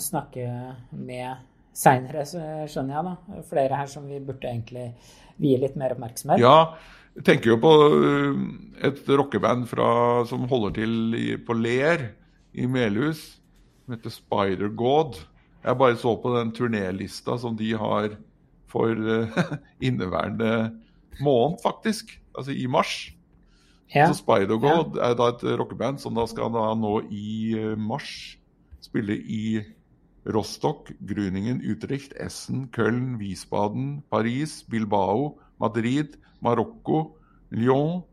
snakke 0.00 0.46
med 0.96 1.42
seinere, 1.76 2.24
skjønner 2.24 2.96
jeg. 2.96 3.04
da. 3.08 3.42
Flere 3.48 3.78
her 3.80 3.90
som 3.90 4.08
vi 4.08 4.20
burde 4.20 4.48
egentlig 4.48 4.90
vie 5.42 5.60
litt 5.60 5.76
mer 5.80 5.94
oppmerksomhet. 5.94 6.42
Ja, 6.42 6.74
jeg 7.16 7.26
tenker 7.28 7.52
jo 7.52 7.60
på 7.60 7.72
øh, 7.92 8.42
et 8.88 9.04
rockeband 9.08 9.66
fra, 9.68 9.90
som 10.28 10.48
holder 10.48 10.76
til 10.80 11.30
på 11.46 11.56
Ler 11.58 12.08
i 12.52 12.68
Melhus, 12.68 13.24
som 13.84 13.96
heter 13.96 14.14
Spider-God. 14.14 15.20
Jeg 15.62 15.78
bare 15.78 15.98
så 16.00 16.16
på 16.18 16.32
den 16.34 16.52
turnélista 16.56 17.36
som 17.38 17.56
de 17.56 17.74
har 17.78 18.16
for 18.72 18.96
uh, 18.96 19.42
inneværende 19.86 20.72
måned, 21.20 21.60
faktisk. 21.62 22.16
Altså 22.32 22.54
i 22.56 22.66
mars. 22.66 23.12
Ja. 23.94 24.08
Så 24.08 24.22
Spider-God 24.22 24.96
ja. 24.96 25.10
er 25.10 25.16
da 25.18 25.28
et 25.32 25.44
rockeband 25.60 26.00
som 26.00 26.16
da 26.16 26.24
skal 26.26 26.52
da 26.54 26.70
nå 26.78 27.02
i 27.12 27.52
uh, 27.58 27.74
mars 27.76 28.38
spille 28.82 29.16
i 29.16 29.62
Rostock, 30.26 30.92
Gruningen, 31.00 31.60
Utrecht, 31.60 32.12
Essen, 32.14 32.70
Köln, 32.70 33.18
Wiesbaden, 33.18 34.02
Paris, 34.10 34.62
Bilbao, 34.64 35.38
Madrid, 35.58 36.18
Marokko, 36.40 37.16
Lyon, 37.50 38.04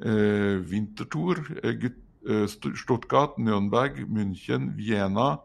eh, 0.00 0.60
Winterthur, 0.70 1.36
eh, 1.62 1.90
eh 2.28 2.46
Stuttgart, 2.46 3.38
Nürnberg, 3.38 4.06
München, 4.08 4.76
Vienna, 4.76 5.42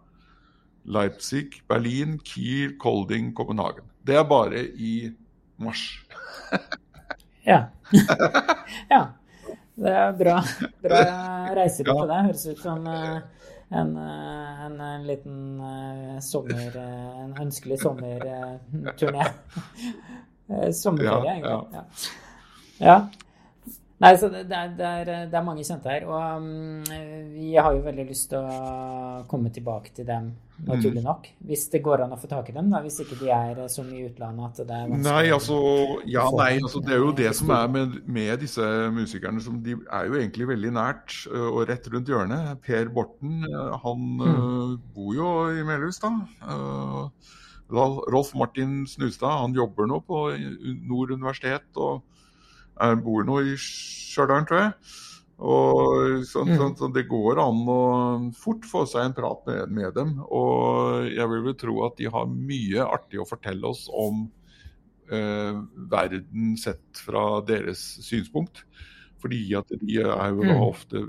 Leipzig, 0.84 1.64
Berlin, 1.68 2.20
Kiel, 2.24 2.78
Kolding, 2.78 3.34
Kopenhagen. 3.34 3.86
Det 4.06 4.16
er 4.16 4.24
bare 4.24 4.68
i 4.68 5.12
mars. 5.58 6.06
ja. 7.46 7.70
ja. 8.92 9.08
Det 9.76 9.90
er 9.90 10.12
bra, 10.18 10.36
bra 10.84 11.00
reisebytte, 11.58 11.96
ja. 12.04 12.10
det. 12.12 12.20
Høres 12.28 12.46
ut 12.46 12.62
som 12.62 12.86
uh, 12.86 13.16
en, 13.74 13.96
eh, 13.98 14.66
en, 14.68 14.76
en, 14.86 15.06
liten 15.08 15.40
uh, 15.62 16.20
sommer 16.22 16.78
En 16.78 17.34
ønskelig 17.42 17.80
sommerturné. 17.82 19.26
Sommerferie, 20.84 21.38
egentlig. 21.40 21.74
Ja. 21.74 21.84
ja. 22.86 22.98
Nei, 24.02 24.16
så 24.18 24.28
det 24.32 24.42
er, 24.50 24.72
det, 24.74 24.88
er, 24.88 25.10
det 25.30 25.38
er, 25.38 25.46
mange 25.46 25.64
kjente 25.64 25.92
her. 25.92 26.06
Og 26.10 26.42
um, 26.42 26.82
vi 27.36 27.54
har 27.56 27.76
jo 27.76 27.84
veldig 27.86 28.06
lyst 28.10 28.32
til 28.32 28.42
å 28.42 29.22
komme 29.30 29.52
tilbake 29.54 29.94
til 29.96 30.08
dem, 30.08 30.32
naturlig 30.66 31.04
mm. 31.04 31.06
nok. 31.06 31.30
Hvis 31.48 31.68
det 31.72 31.84
går 31.86 32.04
an 32.04 32.16
å 32.16 32.20
få 32.20 32.28
tak 32.32 32.50
i 32.50 32.56
dem, 32.56 32.72
da, 32.74 32.82
hvis 32.84 33.00
ikke 33.04 33.20
de 33.22 33.30
er 33.32 33.62
så 33.72 33.86
mye 33.86 34.02
i 34.02 34.08
utlandet 34.10 34.50
at 34.50 34.68
det 34.68 34.80
er 34.80 34.90
vanskelig. 34.90 35.06
Nei, 35.08 35.24
altså, 35.38 35.60
ja, 36.10 36.26
nei, 36.36 36.50
altså, 36.58 36.82
det 36.84 36.96
er 36.98 37.04
jo 37.06 37.14
det 37.22 37.32
som 37.38 37.54
er 37.56 37.72
med, 37.76 38.00
med, 38.18 38.34
disse 38.44 38.72
musikerne. 38.98 39.44
Som 39.46 39.62
de 39.64 39.78
er 39.78 40.10
jo 40.10 40.18
egentlig 40.20 40.50
veldig 40.52 40.74
nært 40.80 41.20
og 41.32 41.62
rett 41.70 41.88
rundt 41.94 42.12
hjørnet. 42.12 42.60
Per 42.66 42.92
Borten, 42.98 43.46
han 43.86 44.08
mm. 44.20 44.78
bor 44.98 45.14
jo 45.16 45.36
i 45.54 45.68
Melhus, 45.70 46.02
da. 46.04 46.12
Rolf 47.74 48.34
Martin 48.38 48.84
Snustad, 48.90 49.40
han 49.46 49.56
jobber 49.56 49.88
nå 49.90 50.02
på 50.04 50.26
Nord 50.90 51.14
universitet. 51.16 51.70
og 51.78 52.04
bor 53.04 53.26
nå 53.28 53.40
i 53.46 53.58
Stjørdal, 53.60 54.46
tror 54.50 54.62
jeg. 54.64 54.76
Og 55.44 56.24
så, 56.30 56.44
mm. 56.46 56.54
så, 56.58 56.68
så, 56.78 56.88
det 56.94 57.08
går 57.10 57.42
an 57.42 57.64
å 57.68 57.82
fort 58.38 58.68
få 58.70 58.86
seg 58.88 59.10
en 59.10 59.16
prat 59.18 59.42
med, 59.50 59.74
med, 59.76 59.90
dem. 59.98 60.16
Og 60.24 61.10
jeg 61.10 61.30
vil 61.32 61.44
vel 61.50 61.58
tro 61.60 61.78
at 61.88 61.98
de 62.00 62.12
har 62.14 62.30
mye 62.32 62.86
artig 62.86 63.20
å 63.20 63.28
fortelle 63.28 63.68
oss 63.68 63.88
om 63.90 64.28
eh, 65.12 65.58
verden 65.92 66.54
sett 66.62 67.02
fra 67.02 67.42
deres 67.48 67.82
synspunkt. 68.06 68.64
Fordi 69.24 69.42
at 69.56 69.72
de 69.82 70.00
er 70.04 70.36
jo 70.36 70.44
mm. 70.44 70.54
ofte 70.64 71.06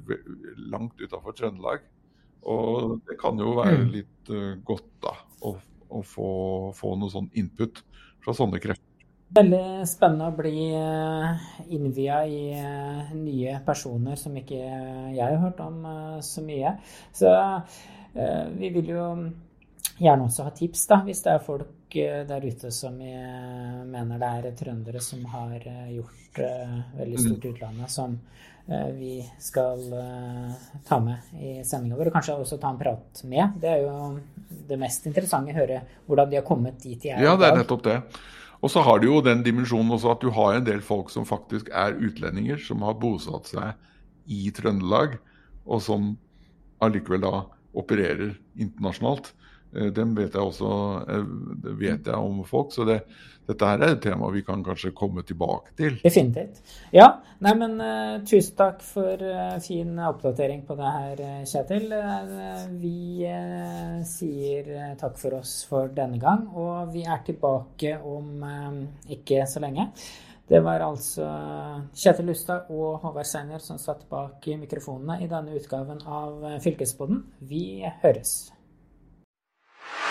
langt 0.71 0.99
utafor 1.03 1.35
Trøndelag. 1.37 1.85
Og 2.47 2.99
det 3.09 3.19
kan 3.21 3.39
jo 3.41 3.55
være 3.57 3.81
mm. 3.81 3.93
litt 3.93 4.31
uh, 4.31 4.53
godt 4.69 4.91
da, 5.03 5.15
å, 5.49 5.55
å 5.89 6.03
få, 6.05 6.29
få, 6.77 6.93
noe 7.01 7.13
sånn 7.13 7.31
input 7.41 7.81
fra 8.25 8.35
sånne 8.37 8.61
krefter. 8.63 8.94
Veldig 9.35 9.83
spennende 9.91 10.29
å 10.31 10.35
bli 10.37 10.69
eh, 10.79 11.47
innvia 11.75 12.21
i 12.23 12.53
eh, 12.55 13.15
nye 13.19 13.57
personer 13.67 14.19
som 14.21 14.37
ikke 14.39 14.61
jeg 14.61 15.25
har 15.25 15.41
hørt 15.43 15.63
om 15.65 15.81
eh, 15.91 16.21
så 16.23 16.45
mye. 16.45 16.77
Så 17.15 17.33
vi 18.15 18.69
vil 18.71 18.93
jo 18.93 19.05
gjerne 19.99 20.29
også 20.29 20.45
ha 20.47 20.53
tips, 20.55 20.85
da, 20.87 21.01
hvis 21.03 21.25
det 21.25 21.33
er 21.33 21.41
folk 21.43 21.97
der 22.29 22.45
ute 22.47 22.71
som 22.75 22.95
mener 22.95 24.21
det 24.23 24.29
er 24.29 24.55
trøndere 24.55 25.03
som 25.03 25.25
har 25.33 25.57
gjort 25.91 26.39
veldig 27.01 27.19
stort 27.19 27.43
mm. 27.43 27.49
utlandet, 27.51 27.91
som 27.91 28.15
vi 28.95 29.17
skal 29.43 29.83
ta 30.87 31.01
med 31.03 31.35
i 31.43 31.57
sendinga 31.67 31.99
vår, 31.99 32.13
og 32.13 32.21
kanskje 32.21 32.39
også 32.45 32.61
ta 32.63 32.71
en 32.71 32.79
prat 32.79 33.25
med. 33.27 33.59
Det 33.59 33.73
er 33.73 33.83
jo 33.83 33.99
det 34.71 34.79
mest 34.79 35.11
interessante 35.11 35.51
å 35.51 35.59
høre 35.59 35.83
hvordan 36.07 36.31
de 36.31 36.39
har 36.39 36.47
kommet 36.47 36.79
dit 36.87 37.03
de 37.03 37.17
er. 37.17 37.27
Ja, 37.27 37.35
det 37.35 37.51
er 37.51 37.63
nettopp 37.65 37.83
det. 37.91 37.99
Og 38.65 38.73
så 38.73 38.81
har 38.81 39.01
du 39.01 39.11
jo 39.11 39.21
den 39.21 39.43
dimensjonen 39.45 39.93
også 39.93 40.15
at 40.15 40.23
du 40.25 40.31
har 40.33 40.57
en 40.57 40.65
del 40.65 40.81
folk 40.81 41.11
som 41.13 41.27
faktisk 41.29 41.69
er 41.69 41.99
utlendinger, 42.01 42.57
som 42.65 42.81
har 42.87 42.97
bosatt 42.97 43.51
seg 43.53 43.75
i 44.33 44.49
Trøndelag, 44.57 45.19
og 45.69 45.83
som 45.85 46.15
allikevel 46.85 47.21
da 47.27 47.35
opererer 47.77 48.33
internasjonalt. 48.57 49.35
Eh, 49.75 49.91
dem 49.95 50.15
vet 50.15 50.35
jeg 50.35 50.43
også 50.43 50.71
eh, 51.11 51.31
vet 51.79 52.07
jeg 52.07 52.15
om 52.15 52.43
folk. 52.47 52.73
Så 52.75 52.87
det, 52.89 53.01
dette 53.49 53.69
her 53.69 53.83
er 53.83 53.95
et 53.97 54.03
tema 54.05 54.31
vi 54.33 54.45
kan 54.47 54.63
kanskje 54.65 54.95
komme 54.97 55.25
tilbake 55.27 55.75
til. 55.79 55.99
Definitivt. 56.05 56.63
Ja. 56.95 57.11
Nei, 57.45 57.53
men 57.61 57.75
uh, 57.83 58.23
tusen 58.25 58.55
takk 58.57 58.79
for 58.87 59.21
uh, 59.21 59.59
fin 59.61 59.99
oppdatering 60.01 60.63
på 60.65 60.77
det 60.79 60.93
her, 60.95 61.19
Kjetil. 61.51 61.91
Uh, 61.93 62.63
vi 62.81 63.27
sier 64.09 64.95
takk 65.01 65.19
for 65.21 65.41
oss 65.43 65.59
for 65.69 65.93
denne 65.93 66.17
gang, 66.23 66.47
og 66.55 66.95
vi 66.95 67.03
er 67.05 67.21
tilbake 67.27 67.99
om 68.01 68.47
ikke 69.13 69.45
så 69.51 69.61
lenge. 69.67 69.91
Det 70.49 70.63
var 70.65 70.87
altså 70.87 71.27
Kjetil 71.97 72.31
Lustad 72.31 72.73
og 72.73 73.03
Håvard 73.05 73.29
Seiner 73.29 73.61
som 73.65 73.81
satt 73.81 74.07
bak 74.09 74.45
mikrofonene 74.61 75.21
i 75.25 75.29
denne 75.29 75.57
utgaven 75.59 76.05
av 76.05 76.61
Fylkesboden. 76.65 77.25
Vi 77.45 77.65
høres. 78.05 78.54